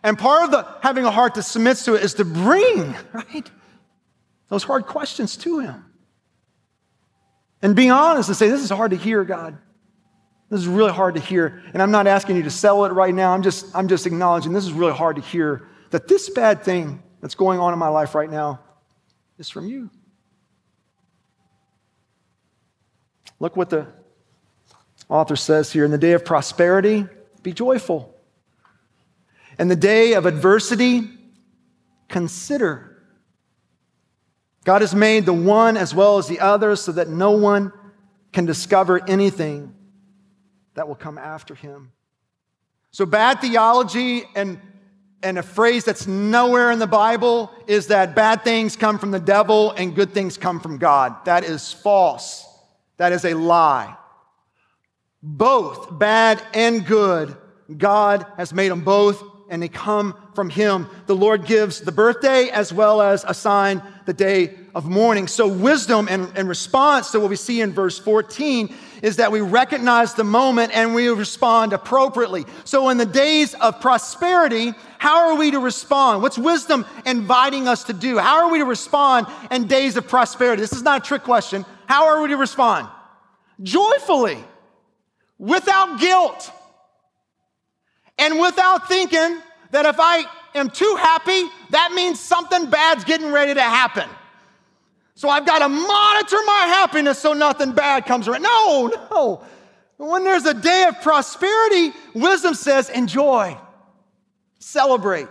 And 0.03 0.17
part 0.19 0.43
of 0.43 0.51
the 0.51 0.67
having 0.81 1.05
a 1.05 1.11
heart 1.11 1.33
that 1.35 1.43
submits 1.43 1.85
to 1.85 1.95
it 1.95 2.03
is 2.03 2.13
to 2.15 2.25
bring, 2.25 2.95
right? 3.13 3.49
those 4.49 4.63
hard 4.63 4.85
questions 4.85 5.37
to 5.37 5.59
Him. 5.59 5.85
And 7.61 7.75
being 7.75 7.91
honest 7.91 8.27
and 8.27 8.37
say, 8.37 8.49
This 8.49 8.61
is 8.61 8.69
hard 8.69 8.91
to 8.91 8.97
hear, 8.97 9.23
God. 9.23 9.57
This 10.49 10.59
is 10.59 10.67
really 10.67 10.91
hard 10.91 11.15
to 11.15 11.21
hear. 11.21 11.63
And 11.73 11.81
I'm 11.81 11.91
not 11.91 12.05
asking 12.05 12.35
you 12.35 12.43
to 12.43 12.49
sell 12.49 12.83
it 12.83 12.89
right 12.89 13.13
now. 13.13 13.33
I'm 13.33 13.41
just, 13.41 13.73
I'm 13.73 13.87
just 13.87 14.05
acknowledging 14.05 14.51
this 14.51 14.65
is 14.65 14.73
really 14.73 14.93
hard 14.93 15.15
to 15.15 15.21
hear 15.21 15.69
that 15.91 16.09
this 16.09 16.29
bad 16.29 16.63
thing 16.63 17.01
that's 17.21 17.35
going 17.35 17.59
on 17.59 17.71
in 17.71 17.79
my 17.79 17.87
life 17.87 18.13
right 18.13 18.29
now 18.29 18.59
is 19.41 19.49
from 19.49 19.67
you. 19.67 19.89
Look 23.39 23.57
what 23.57 23.71
the 23.71 23.87
author 25.09 25.35
says 25.35 25.73
here 25.73 25.83
in 25.83 25.89
the 25.89 25.97
day 25.97 26.11
of 26.11 26.23
prosperity, 26.23 27.07
be 27.41 27.51
joyful. 27.51 28.15
In 29.57 29.67
the 29.67 29.75
day 29.75 30.13
of 30.13 30.27
adversity, 30.27 31.09
consider. 32.07 33.03
God 34.63 34.81
has 34.81 34.93
made 34.93 35.25
the 35.25 35.33
one 35.33 35.75
as 35.75 35.93
well 35.95 36.19
as 36.19 36.27
the 36.27 36.39
other 36.39 36.75
so 36.75 36.91
that 36.91 37.09
no 37.09 37.31
one 37.31 37.73
can 38.31 38.45
discover 38.45 39.03
anything 39.09 39.73
that 40.75 40.87
will 40.87 40.95
come 40.95 41.17
after 41.17 41.55
him. 41.55 41.91
So, 42.91 43.07
bad 43.07 43.41
theology 43.41 44.23
and, 44.35 44.61
and 45.23 45.37
a 45.37 45.43
phrase 45.43 45.85
that's 45.85 46.07
nowhere 46.07 46.71
in 46.71 46.79
the 46.79 46.87
Bible 46.87 47.51
is 47.67 47.87
that 47.87 48.15
bad 48.15 48.43
things 48.43 48.75
come 48.75 48.97
from 48.97 49.11
the 49.11 49.19
devil 49.19 49.71
and 49.71 49.95
good 49.95 50.13
things 50.13 50.37
come 50.37 50.59
from 50.59 50.77
God. 50.77 51.25
That 51.25 51.43
is 51.43 51.71
false. 51.71 52.45
That 52.97 53.11
is 53.11 53.25
a 53.25 53.33
lie. 53.33 53.95
Both 55.23 55.97
bad 55.97 56.41
and 56.53 56.85
good, 56.85 57.35
God 57.77 58.25
has 58.37 58.53
made 58.53 58.69
them 58.69 58.83
both 58.83 59.23
and 59.51 59.61
they 59.61 59.67
come 59.67 60.15
from 60.33 60.49
Him. 60.49 60.87
The 61.07 61.15
Lord 61.15 61.45
gives 61.45 61.81
the 61.81 61.91
birthday 61.91 62.49
as 62.49 62.71
well 62.71 63.01
as 63.01 63.25
a 63.27 63.33
sign 63.33 63.83
the 64.05 64.13
day 64.13 64.57
of 64.73 64.85
mourning. 64.85 65.27
So, 65.27 65.47
wisdom 65.47 66.07
and, 66.09 66.31
and 66.37 66.47
response 66.47 67.11
to 67.11 67.19
what 67.19 67.29
we 67.29 67.35
see 67.35 67.59
in 67.59 67.73
verse 67.73 67.99
14 67.99 68.73
is 69.01 69.17
that 69.17 69.31
we 69.31 69.41
recognize 69.41 70.13
the 70.13 70.23
moment 70.23 70.71
and 70.73 70.95
we 70.95 71.09
respond 71.09 71.73
appropriately. 71.73 72.45
So, 72.63 72.87
in 72.89 72.97
the 72.97 73.05
days 73.05 73.53
of 73.55 73.81
prosperity, 73.81 74.73
how 75.01 75.31
are 75.31 75.35
we 75.35 75.49
to 75.49 75.57
respond? 75.57 76.21
What's 76.21 76.37
wisdom 76.37 76.85
inviting 77.07 77.67
us 77.67 77.85
to 77.85 77.93
do? 77.93 78.19
How 78.19 78.43
are 78.43 78.51
we 78.51 78.59
to 78.59 78.65
respond 78.65 79.25
in 79.49 79.65
days 79.65 79.97
of 79.97 80.07
prosperity? 80.07 80.61
This 80.61 80.73
is 80.73 80.83
not 80.83 81.01
a 81.01 81.03
trick 81.03 81.23
question. 81.23 81.65
How 81.87 82.05
are 82.05 82.21
we 82.21 82.27
to 82.27 82.37
respond? 82.37 82.87
Joyfully, 83.63 84.37
without 85.39 85.99
guilt, 85.99 86.51
and 88.19 88.39
without 88.39 88.87
thinking 88.87 89.41
that 89.71 89.87
if 89.87 89.95
I 89.97 90.23
am 90.53 90.69
too 90.69 90.95
happy, 90.99 91.45
that 91.71 91.93
means 91.93 92.19
something 92.19 92.69
bad's 92.69 93.03
getting 93.03 93.31
ready 93.31 93.55
to 93.55 93.63
happen. 93.63 94.07
So 95.15 95.29
I've 95.29 95.47
got 95.47 95.59
to 95.59 95.67
monitor 95.67 96.37
my 96.45 96.65
happiness 96.75 97.17
so 97.17 97.33
nothing 97.33 97.71
bad 97.71 98.05
comes 98.05 98.27
around. 98.27 98.43
No, 98.43 98.91
no. 99.09 99.43
When 99.97 100.23
there's 100.23 100.45
a 100.45 100.53
day 100.53 100.85
of 100.87 101.01
prosperity, 101.01 101.91
wisdom 102.13 102.53
says 102.53 102.91
enjoy, 102.91 103.57
celebrate, 104.61 105.27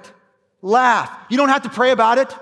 laugh. 0.61 1.11
You 1.31 1.37
don't 1.37 1.49
have 1.49 1.63
to 1.63 1.71
pray 1.71 1.93
about 1.93 2.19
it, 2.19 2.35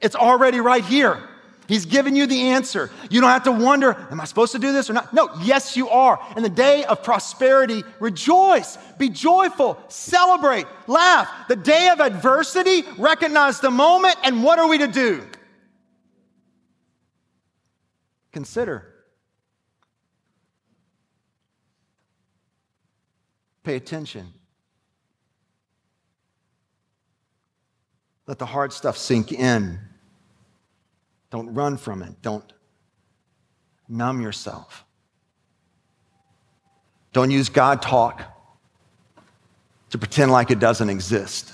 it's 0.00 0.16
already 0.16 0.60
right 0.60 0.84
here. 0.84 1.28
He's 1.68 1.86
given 1.86 2.16
you 2.16 2.26
the 2.26 2.48
answer. 2.48 2.90
You 3.08 3.20
don't 3.20 3.30
have 3.30 3.44
to 3.44 3.52
wonder, 3.52 3.96
am 4.10 4.20
I 4.20 4.24
supposed 4.24 4.52
to 4.52 4.58
do 4.58 4.72
this 4.72 4.90
or 4.90 4.92
not? 4.92 5.14
No, 5.14 5.30
yes, 5.40 5.76
you 5.76 5.88
are. 5.88 6.20
In 6.36 6.42
the 6.42 6.50
day 6.50 6.84
of 6.84 7.02
prosperity, 7.02 7.82
rejoice, 8.00 8.76
be 8.98 9.08
joyful, 9.08 9.78
celebrate, 9.88 10.66
laugh. 10.86 11.30
The 11.48 11.56
day 11.56 11.88
of 11.88 12.00
adversity, 12.00 12.82
recognize 12.98 13.60
the 13.60 13.70
moment, 13.70 14.16
and 14.24 14.42
what 14.42 14.58
are 14.58 14.68
we 14.68 14.78
to 14.78 14.88
do? 14.88 15.24
Consider. 18.32 18.88
Pay 23.62 23.76
attention. 23.76 24.34
Let 28.26 28.38
the 28.38 28.46
hard 28.46 28.72
stuff 28.72 28.96
sink 28.96 29.32
in. 29.32 29.78
Don't 31.30 31.52
run 31.54 31.76
from 31.76 32.02
it. 32.02 32.20
Don't 32.22 32.52
numb 33.88 34.20
yourself. 34.20 34.84
Don't 37.12 37.30
use 37.30 37.48
God 37.48 37.82
talk 37.82 38.22
to 39.90 39.98
pretend 39.98 40.30
like 40.30 40.50
it 40.50 40.58
doesn't 40.58 40.88
exist. 40.88 41.52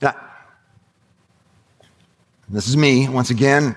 Now, 0.00 0.14
this 2.48 2.68
is 2.68 2.76
me, 2.76 3.08
once 3.08 3.30
again. 3.30 3.74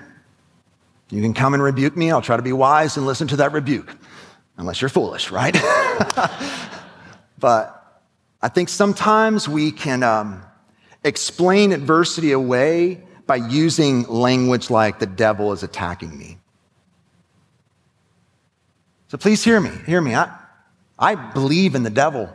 You 1.10 1.20
can 1.22 1.34
come 1.34 1.54
and 1.54 1.62
rebuke 1.62 1.96
me. 1.96 2.12
I'll 2.12 2.22
try 2.22 2.36
to 2.36 2.42
be 2.42 2.52
wise 2.52 2.96
and 2.96 3.04
listen 3.04 3.26
to 3.28 3.36
that 3.36 3.52
rebuke, 3.52 3.96
unless 4.56 4.80
you're 4.80 4.88
foolish, 4.88 5.32
right? 5.32 5.54
but 7.40 7.79
I 8.42 8.48
think 8.48 8.68
sometimes 8.68 9.48
we 9.48 9.70
can 9.70 10.02
um, 10.02 10.42
explain 11.04 11.72
adversity 11.72 12.32
away 12.32 13.02
by 13.26 13.36
using 13.36 14.02
language 14.04 14.70
like 14.70 14.98
the 14.98 15.06
devil 15.06 15.52
is 15.52 15.62
attacking 15.62 16.18
me. 16.18 16.38
So 19.08 19.18
please 19.18 19.44
hear 19.44 19.60
me. 19.60 19.70
Hear 19.86 20.00
me. 20.00 20.14
I, 20.14 20.36
I 20.98 21.14
believe 21.14 21.74
in 21.74 21.82
the 21.82 21.90
devil. 21.90 22.34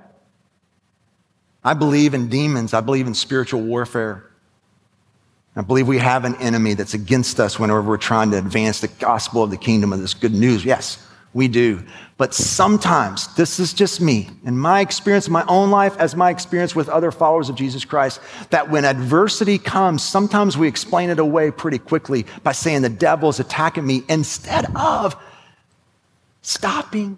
I 1.64 1.74
believe 1.74 2.14
in 2.14 2.30
demons. 2.30 2.74
I 2.74 2.82
believe 2.82 3.08
in 3.08 3.14
spiritual 3.14 3.62
warfare. 3.62 4.30
I 5.56 5.62
believe 5.62 5.88
we 5.88 5.98
have 6.00 6.26
an 6.26 6.36
enemy 6.36 6.74
that's 6.74 6.94
against 6.94 7.40
us 7.40 7.58
whenever 7.58 7.82
we're 7.82 7.98
trying 7.98 8.32
to 8.32 8.38
advance 8.38 8.82
the 8.82 8.90
gospel 8.90 9.42
of 9.42 9.52
the 9.52 9.58
kingdom 9.58 9.94
of 9.94 10.02
this 10.02 10.14
good 10.14 10.34
news. 10.34 10.66
Yes, 10.66 11.05
we 11.36 11.50
do. 11.50 11.84
But 12.18 12.34
sometimes, 12.34 13.28
this 13.36 13.60
is 13.60 13.74
just 13.74 14.00
me, 14.00 14.30
and 14.46 14.58
my 14.58 14.80
experience, 14.80 15.28
my 15.28 15.44
own 15.50 15.70
life, 15.70 15.98
as 16.00 16.16
my 16.16 16.30
experience 16.30 16.74
with 16.74 16.88
other 16.88 17.12
followers 17.12 17.50
of 17.50 17.58
Jesus 17.58 17.84
Christ, 17.84 18.22
that 18.52 18.72
when 18.72 18.86
adversity 18.86 19.58
comes, 19.58 20.02
sometimes 20.02 20.58
we 20.58 20.70
explain 20.70 21.10
it 21.10 21.20
away 21.20 21.52
pretty 21.52 21.78
quickly 21.78 22.26
by 22.44 22.54
saying 22.54 22.84
the 22.84 22.90
devil 22.90 23.28
is 23.28 23.42
attacking 23.42 23.86
me 23.86 24.04
instead 24.08 24.66
of 24.78 25.14
stopping, 26.42 27.18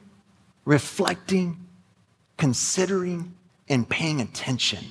reflecting, 0.65 1.67
considering, 2.38 3.36
and 3.69 3.88
paying 3.88 4.19
attention. 4.19 4.84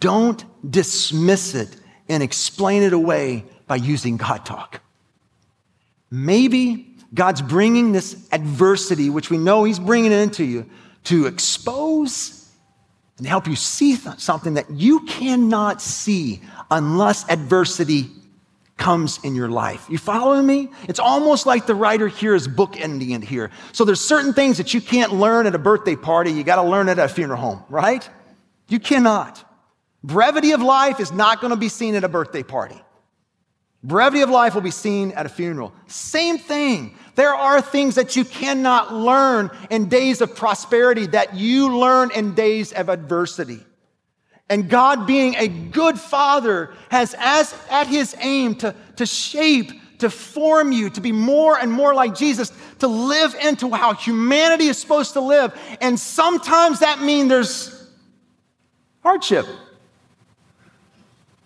Don't 0.00 0.44
dismiss 0.68 1.54
it 1.54 1.76
and 2.08 2.24
explain 2.24 2.82
it 2.82 2.92
away 2.92 3.44
by 3.68 3.76
using 3.76 4.16
God 4.16 4.44
talk. 4.44 4.80
Maybe 6.10 6.93
God's 7.14 7.40
bringing 7.40 7.92
this 7.92 8.28
adversity, 8.32 9.08
which 9.08 9.30
we 9.30 9.38
know 9.38 9.64
He's 9.64 9.78
bringing 9.78 10.12
into 10.12 10.44
you, 10.44 10.68
to 11.04 11.26
expose 11.26 12.50
and 13.18 13.26
help 13.26 13.46
you 13.46 13.56
see 13.56 13.94
something 13.94 14.54
that 14.54 14.70
you 14.70 15.00
cannot 15.00 15.80
see 15.80 16.40
unless 16.70 17.28
adversity 17.30 18.10
comes 18.76 19.20
in 19.22 19.36
your 19.36 19.48
life. 19.48 19.86
You 19.88 19.98
following 19.98 20.46
me? 20.46 20.68
It's 20.88 20.98
almost 20.98 21.46
like 21.46 21.66
the 21.66 21.76
writer 21.76 22.08
here 22.08 22.34
is 22.34 22.48
bookending 22.48 23.14
it 23.14 23.22
here. 23.22 23.50
So 23.72 23.84
there's 23.84 24.00
certain 24.00 24.32
things 24.32 24.58
that 24.58 24.74
you 24.74 24.80
can't 24.80 25.12
learn 25.12 25.46
at 25.46 25.54
a 25.54 25.58
birthday 25.58 25.94
party, 25.94 26.32
you 26.32 26.42
got 26.42 26.56
to 26.56 26.68
learn 26.68 26.88
at 26.88 26.98
a 26.98 27.08
funeral 27.08 27.40
home, 27.40 27.62
right? 27.68 28.08
You 28.68 28.80
cannot. 28.80 29.48
Brevity 30.02 30.52
of 30.52 30.60
life 30.60 30.98
is 30.98 31.12
not 31.12 31.40
going 31.40 31.52
to 31.52 31.56
be 31.56 31.68
seen 31.68 31.94
at 31.94 32.02
a 32.02 32.08
birthday 32.08 32.42
party. 32.42 32.80
Brevity 33.84 34.22
of 34.22 34.30
life 34.30 34.54
will 34.54 34.62
be 34.62 34.70
seen 34.70 35.12
at 35.12 35.26
a 35.26 35.28
funeral. 35.28 35.72
Same 35.86 36.38
thing. 36.38 36.96
There 37.14 37.34
are 37.34 37.60
things 37.60 37.94
that 37.94 38.16
you 38.16 38.24
cannot 38.24 38.92
learn 38.92 39.50
in 39.70 39.88
days 39.88 40.20
of 40.20 40.34
prosperity 40.34 41.06
that 41.08 41.34
you 41.34 41.78
learn 41.78 42.10
in 42.10 42.34
days 42.34 42.72
of 42.72 42.88
adversity. 42.88 43.60
And 44.48 44.68
God, 44.68 45.06
being 45.06 45.36
a 45.36 45.48
good 45.48 45.98
father, 45.98 46.74
has 46.90 47.14
as 47.18 47.54
at 47.70 47.86
his 47.86 48.14
aim 48.18 48.56
to, 48.56 48.74
to 48.96 49.06
shape, 49.06 49.72
to 49.98 50.10
form 50.10 50.72
you, 50.72 50.90
to 50.90 51.00
be 51.00 51.12
more 51.12 51.58
and 51.58 51.72
more 51.72 51.94
like 51.94 52.14
Jesus, 52.14 52.52
to 52.80 52.88
live 52.88 53.34
into 53.42 53.70
how 53.70 53.94
humanity 53.94 54.66
is 54.66 54.76
supposed 54.76 55.14
to 55.14 55.20
live. 55.20 55.58
And 55.80 55.98
sometimes 55.98 56.80
that 56.80 57.00
means 57.00 57.28
there's 57.28 57.88
hardship. 59.02 59.46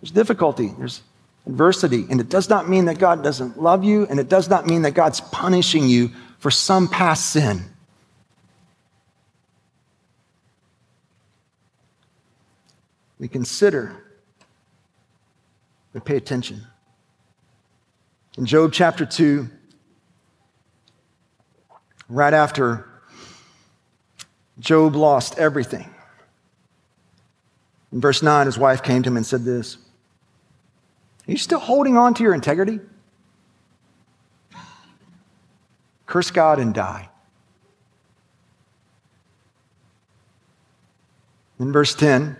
There's 0.00 0.10
difficulty, 0.10 0.72
there's 0.78 1.02
adversity. 1.48 2.06
And 2.10 2.20
it 2.20 2.28
does 2.28 2.48
not 2.48 2.68
mean 2.68 2.84
that 2.84 2.98
God 2.98 3.24
doesn't 3.24 3.60
love 3.60 3.82
you, 3.82 4.06
and 4.06 4.20
it 4.20 4.28
does 4.28 4.48
not 4.48 4.66
mean 4.66 4.82
that 4.82 4.92
God's 4.92 5.20
punishing 5.20 5.88
you 5.88 6.10
for 6.38 6.50
some 6.50 6.86
past 6.86 7.30
sin. 7.32 7.64
We 13.18 13.26
consider, 13.26 13.96
we 15.92 16.00
pay 16.00 16.16
attention. 16.16 16.64
In 18.36 18.46
Job 18.46 18.72
chapter 18.72 19.04
2, 19.04 19.48
right 22.08 22.32
after 22.32 22.88
Job 24.60 24.94
lost 24.94 25.36
everything, 25.38 25.90
In 27.90 28.00
verse 28.00 28.22
9, 28.22 28.46
his 28.46 28.58
wife 28.58 28.82
came 28.82 29.02
to 29.02 29.08
him 29.08 29.16
and 29.16 29.26
said 29.26 29.44
this 29.44 29.78
Are 31.28 31.32
you 31.32 31.36
still 31.36 31.58
holding 31.58 31.98
on 31.98 32.14
to 32.14 32.22
your 32.22 32.32
integrity? 32.32 32.80
Curse 36.06 36.30
God 36.30 36.58
and 36.58 36.72
die. 36.72 37.10
In 41.60 41.70
verse 41.70 41.94
10, 41.94 42.36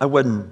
I 0.00 0.06
wouldn't 0.06 0.50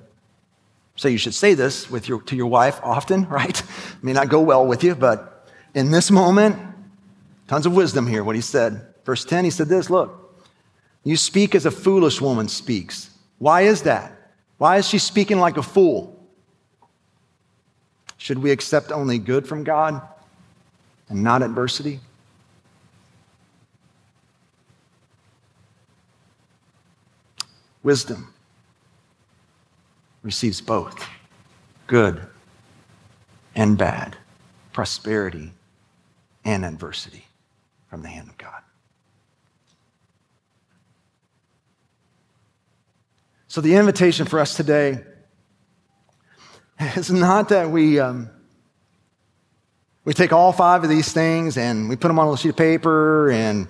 say 0.96 1.10
you 1.10 1.18
should 1.18 1.34
say 1.34 1.54
this 1.54 1.88
with 1.90 2.08
your, 2.08 2.20
to 2.22 2.36
your 2.36 2.48
wife 2.48 2.78
often, 2.82 3.26
right? 3.28 3.62
May 4.02 4.12
not 4.12 4.28
go 4.28 4.42
well 4.42 4.66
with 4.66 4.84
you, 4.84 4.94
but 4.94 5.48
in 5.74 5.90
this 5.90 6.10
moment, 6.10 6.58
tons 7.46 7.64
of 7.64 7.74
wisdom 7.74 8.06
here, 8.06 8.22
what 8.22 8.34
he 8.34 8.42
said. 8.42 8.84
Verse 9.06 9.24
10, 9.24 9.44
he 9.44 9.50
said 9.50 9.68
this 9.68 9.88
Look, 9.88 10.42
you 11.04 11.16
speak 11.16 11.54
as 11.54 11.64
a 11.64 11.70
foolish 11.70 12.20
woman 12.20 12.48
speaks. 12.48 13.10
Why 13.38 13.62
is 13.62 13.82
that? 13.82 14.12
Why 14.58 14.76
is 14.76 14.86
she 14.86 14.98
speaking 14.98 15.38
like 15.38 15.56
a 15.56 15.62
fool? 15.62 16.17
Should 18.18 18.40
we 18.40 18.50
accept 18.50 18.90
only 18.92 19.18
good 19.18 19.46
from 19.46 19.64
God 19.64 20.02
and 21.08 21.22
not 21.22 21.42
adversity? 21.42 22.00
Wisdom 27.82 28.34
receives 30.22 30.60
both 30.60 31.08
good 31.86 32.26
and 33.54 33.78
bad, 33.78 34.16
prosperity 34.72 35.52
and 36.44 36.64
adversity 36.64 37.24
from 37.88 38.02
the 38.02 38.08
hand 38.08 38.28
of 38.28 38.36
God. 38.36 38.62
So, 43.46 43.60
the 43.60 43.76
invitation 43.76 44.26
for 44.26 44.38
us 44.38 44.54
today 44.54 45.02
is 46.96 47.10
not 47.10 47.48
that 47.48 47.70
we, 47.70 47.98
um, 47.98 48.30
we 50.04 50.14
take 50.14 50.32
all 50.32 50.52
five 50.52 50.84
of 50.84 50.90
these 50.90 51.12
things 51.12 51.56
and 51.56 51.88
we 51.88 51.96
put 51.96 52.08
them 52.08 52.18
on 52.18 52.32
a 52.32 52.36
sheet 52.36 52.50
of 52.50 52.56
paper 52.56 53.30
and 53.30 53.68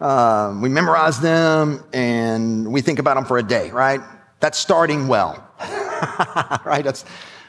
uh, 0.00 0.56
we 0.60 0.68
memorize 0.68 1.20
them 1.20 1.84
and 1.92 2.72
we 2.72 2.80
think 2.80 2.98
about 2.98 3.14
them 3.14 3.24
for 3.24 3.38
a 3.38 3.42
day, 3.42 3.70
right? 3.70 4.00
That's 4.40 4.58
starting 4.58 5.08
well, 5.08 5.34
right? 6.64 6.82
That's 6.82 7.04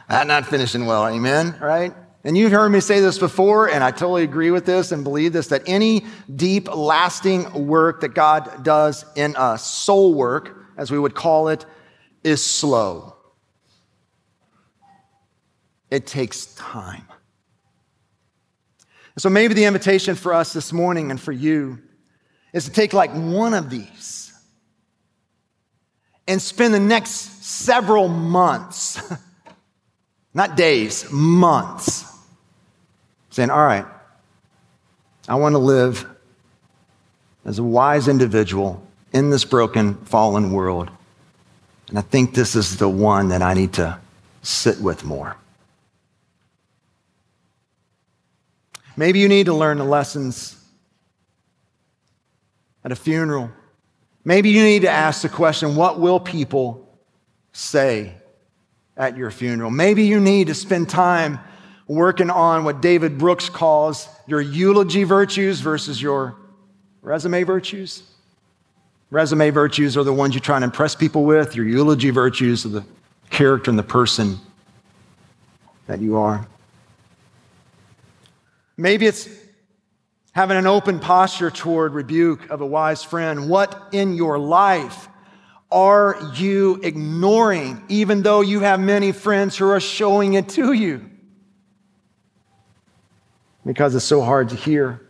not 0.09 0.45
finishing 0.45 0.85
well, 0.85 1.07
amen, 1.07 1.55
right? 1.61 1.93
And 2.23 2.37
you've 2.37 2.51
heard 2.51 2.69
me 2.69 2.81
say 2.81 2.99
this 2.99 3.17
before, 3.17 3.69
and 3.69 3.81
I 3.83 3.91
totally 3.91 4.23
agree 4.23 4.51
with 4.51 4.65
this 4.65 4.91
and 4.91 5.05
believe 5.05 5.31
this 5.31 5.47
that 5.47 5.63
any 5.67 6.05
deep, 6.35 6.67
lasting 6.75 7.67
work 7.67 8.01
that 8.01 8.09
God 8.09 8.63
does 8.63 9.05
in 9.15 9.37
us, 9.37 9.65
soul 9.65 10.13
work, 10.13 10.57
as 10.77 10.91
we 10.91 10.99
would 10.99 11.15
call 11.15 11.47
it, 11.47 11.65
is 12.23 12.43
slow. 12.43 13.15
It 15.89 16.05
takes 16.05 16.47
time. 16.55 17.05
So 19.17 19.29
maybe 19.29 19.53
the 19.53 19.65
invitation 19.65 20.15
for 20.15 20.33
us 20.33 20.53
this 20.53 20.71
morning 20.71 21.11
and 21.11 21.19
for 21.19 21.31
you 21.31 21.79
is 22.53 22.65
to 22.65 22.71
take 22.71 22.93
like 22.93 23.11
one 23.11 23.53
of 23.53 23.69
these 23.69 24.33
and 26.27 26.41
spend 26.41 26.73
the 26.73 26.79
next 26.79 27.43
several 27.43 28.07
months, 28.07 29.01
not 30.33 30.55
days, 30.55 31.11
months, 31.11 32.05
saying, 33.31 33.49
All 33.49 33.65
right, 33.65 33.85
I 35.27 35.35
want 35.35 35.53
to 35.53 35.59
live 35.59 36.07
as 37.45 37.59
a 37.59 37.63
wise 37.63 38.07
individual 38.07 38.85
in 39.11 39.31
this 39.31 39.43
broken, 39.43 39.95
fallen 40.05 40.51
world. 40.51 40.89
And 41.89 41.97
I 41.97 42.01
think 42.01 42.35
this 42.35 42.55
is 42.55 42.77
the 42.77 42.87
one 42.87 43.29
that 43.29 43.41
I 43.41 43.53
need 43.53 43.73
to 43.73 43.97
sit 44.43 44.79
with 44.79 45.03
more. 45.03 45.35
Maybe 48.99 49.19
you 49.19 49.29
need 49.29 49.45
to 49.45 49.53
learn 49.53 49.77
the 49.77 49.85
lessons 49.85 50.61
at 52.83 52.91
a 52.91 52.97
funeral. 52.97 53.49
Maybe 54.25 54.49
you 54.49 54.61
need 54.61 54.81
to 54.81 54.89
ask 54.89 55.21
the 55.21 55.29
question 55.29 55.77
what 55.77 56.01
will 56.01 56.19
people 56.19 56.85
say 57.53 58.15
at 58.97 59.15
your 59.15 59.31
funeral? 59.31 59.71
Maybe 59.71 60.03
you 60.03 60.19
need 60.19 60.47
to 60.47 60.53
spend 60.53 60.89
time 60.89 61.39
working 61.87 62.29
on 62.29 62.65
what 62.65 62.81
David 62.81 63.17
Brooks 63.17 63.47
calls 63.47 64.09
your 64.27 64.41
eulogy 64.41 65.05
virtues 65.05 65.61
versus 65.61 66.01
your 66.01 66.35
resume 67.01 67.43
virtues. 67.43 68.03
Resume 69.11 69.49
virtues 69.49 69.95
are 69.95 70.03
the 70.03 70.11
ones 70.11 70.35
you 70.35 70.41
try 70.41 70.57
and 70.57 70.65
impress 70.65 70.93
people 70.93 71.23
with. 71.23 71.55
Your 71.55 71.65
eulogy 71.65 72.09
virtues 72.09 72.65
are 72.65 72.69
the 72.69 72.83
character 73.29 73.71
and 73.71 73.79
the 73.79 73.83
person 73.83 74.37
that 75.87 76.01
you 76.01 76.17
are. 76.17 76.45
Maybe 78.79 79.07
it's 79.07 79.27
having 80.31 80.55
an 80.55 80.65
open 80.65 81.01
posture 81.01 81.51
toward 81.51 81.93
rebuke 81.93 82.49
of 82.49 82.61
a 82.61 82.65
wise 82.65 83.03
friend. 83.03 83.49
What 83.49 83.89
in 83.91 84.13
your 84.13 84.39
life 84.39 85.09
are 85.69 86.17
you 86.35 86.79
ignoring, 86.81 87.83
even 87.89 88.21
though 88.21 88.39
you 88.39 88.61
have 88.61 88.79
many 88.79 89.11
friends 89.11 89.57
who 89.57 89.69
are 89.69 89.81
showing 89.81 90.35
it 90.35 90.47
to 90.49 90.71
you? 90.71 91.09
Because 93.65 93.93
it's 93.95 94.05
so 94.05 94.21
hard 94.21 94.47
to 94.49 94.55
hear. 94.55 95.05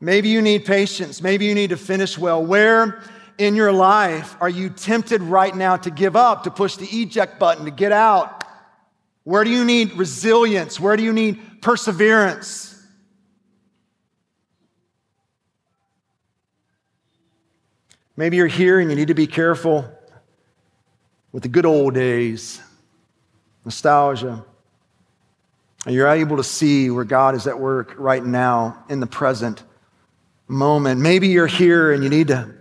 Maybe 0.00 0.30
you 0.30 0.42
need 0.42 0.64
patience. 0.64 1.22
Maybe 1.22 1.44
you 1.44 1.54
need 1.54 1.70
to 1.70 1.76
finish 1.76 2.18
well. 2.18 2.44
Where 2.44 3.00
in 3.38 3.54
your 3.54 3.70
life 3.70 4.34
are 4.40 4.48
you 4.48 4.68
tempted 4.68 5.22
right 5.22 5.54
now 5.54 5.76
to 5.76 5.92
give 5.92 6.16
up, 6.16 6.42
to 6.42 6.50
push 6.50 6.74
the 6.74 6.86
eject 6.86 7.38
button, 7.38 7.66
to 7.66 7.70
get 7.70 7.92
out? 7.92 8.40
Where 9.24 9.44
do 9.44 9.50
you 9.50 9.64
need 9.64 9.92
resilience? 9.94 10.80
Where 10.80 10.96
do 10.96 11.02
you 11.02 11.12
need 11.12 11.62
perseverance? 11.62 12.70
Maybe 18.16 18.36
you're 18.36 18.46
here 18.46 18.80
and 18.80 18.90
you 18.90 18.96
need 18.96 19.08
to 19.08 19.14
be 19.14 19.26
careful 19.26 19.90
with 21.32 21.42
the 21.42 21.48
good 21.48 21.64
old 21.64 21.94
days, 21.94 22.60
nostalgia. 23.64 24.44
And 25.86 25.94
you're 25.94 26.08
able 26.08 26.36
to 26.36 26.44
see 26.44 26.90
where 26.90 27.04
God 27.04 27.34
is 27.34 27.46
at 27.46 27.58
work 27.58 27.94
right 27.96 28.22
now 28.22 28.84
in 28.90 29.00
the 29.00 29.06
present 29.06 29.62
moment. 30.48 31.00
Maybe 31.00 31.28
you're 31.28 31.46
here 31.46 31.92
and 31.92 32.02
you 32.02 32.10
need 32.10 32.28
to 32.28 32.52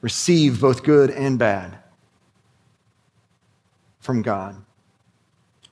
receive 0.00 0.60
both 0.60 0.84
good 0.84 1.10
and 1.10 1.38
bad 1.38 1.76
from 3.98 4.22
God. 4.22 4.54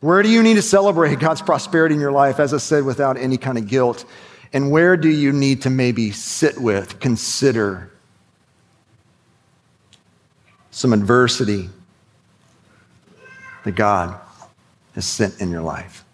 Where 0.05 0.23
do 0.23 0.29
you 0.29 0.43
need 0.43 0.57
to 0.57 0.63
celebrate 0.63 1.19
God's 1.19 1.41
prosperity 1.41 1.95
in 1.95 2.01
your 2.03 2.13
life, 2.13 2.39
as 2.39 2.53
I 2.53 2.59
said, 2.59 2.85
without 2.85 3.17
any 3.17 3.39
kind 3.39 3.57
of 3.57 3.67
guilt? 3.67 4.05
And 4.53 4.71
where 4.71 4.99
do 4.99 5.09
you 5.09 5.33
need 5.33 5.63
to 5.63 5.71
maybe 5.71 6.11
sit 6.11 6.59
with, 6.59 7.01
consider 7.01 7.91
some 10.71 10.93
adversity 10.93 11.71
that 13.65 13.77
God 13.77 14.21
has 14.95 15.07
sent 15.07 15.41
in 15.41 15.51
your 15.51 15.63
life? 15.63 16.05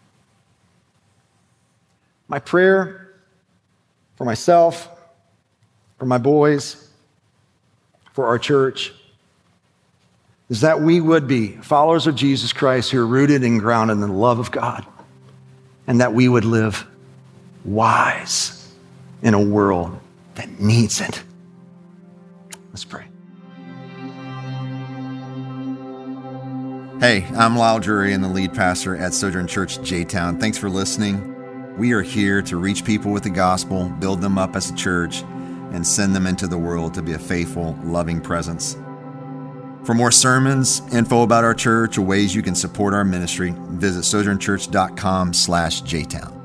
My 2.29 2.39
prayer 2.39 3.17
for 4.15 4.25
myself, 4.25 4.89
for 5.99 6.07
my 6.07 6.19
boys, 6.19 6.89
for 8.13 8.29
our 8.29 8.39
church, 8.39 8.93
is 10.51 10.63
that 10.63 10.81
we 10.83 11.01
would 11.01 11.29
be 11.29 11.53
followers 11.53 12.09
of 12.09 12.17
Jesus 12.17 12.53
Christ 12.53 12.91
who 12.91 12.99
are 12.99 13.07
rooted 13.07 13.45
and 13.45 13.61
grounded 13.61 13.95
in 13.95 14.01
the 14.01 14.09
love 14.09 14.41
of 14.41 14.51
God, 14.51 14.85
and 15.87 16.01
that 16.01 16.13
we 16.13 16.29
would 16.29 16.45
live 16.45 16.87
wise 17.65 18.75
in 19.23 19.33
a 19.33 19.41
world 19.41 19.99
that 20.35 20.61
needs 20.61 21.01
it. 21.01 21.23
Let's 22.71 22.85
pray. 22.85 23.05
Hey, 26.99 27.25
I'm 27.37 27.57
Lisle 27.57 27.79
Drury 27.79 28.13
and 28.13 28.23
the 28.23 28.29
lead 28.29 28.53
pastor 28.53 28.97
at 28.97 29.15
Sojourn 29.15 29.47
Church 29.47 29.81
J 29.83 30.05
Town. 30.05 30.39
Thanks 30.39 30.59
for 30.59 30.69
listening. 30.69 31.29
We 31.79 31.93
are 31.93 32.03
here 32.03 32.43
to 32.43 32.57
reach 32.57 32.85
people 32.85 33.13
with 33.13 33.23
the 33.23 33.31
gospel, 33.31 33.89
build 34.01 34.21
them 34.21 34.37
up 34.37 34.57
as 34.57 34.71
a 34.71 34.75
church, 34.75 35.23
and 35.73 35.87
send 35.87 36.15
them 36.15 36.27
into 36.27 36.49
the 36.49 36.59
world 36.59 36.93
to 36.95 37.03
be 37.03 37.13
a 37.13 37.19
faithful, 37.19 37.79
loving 37.85 38.21
presence. 38.21 38.77
For 39.85 39.95
more 39.95 40.11
sermons, 40.11 40.83
info 40.93 41.23
about 41.23 41.45
our 41.45 41.55
church, 41.55 41.99
or 41.99 42.03
ways 42.03 42.35
you 42.35 42.43
can 42.43 42.55
support 42.55 42.95
our 42.95 43.05
ministry, 43.05 43.55
visit 43.57 44.03
sojournchurch.com 44.03 45.33
slash 45.33 45.83
jtown. 45.83 46.40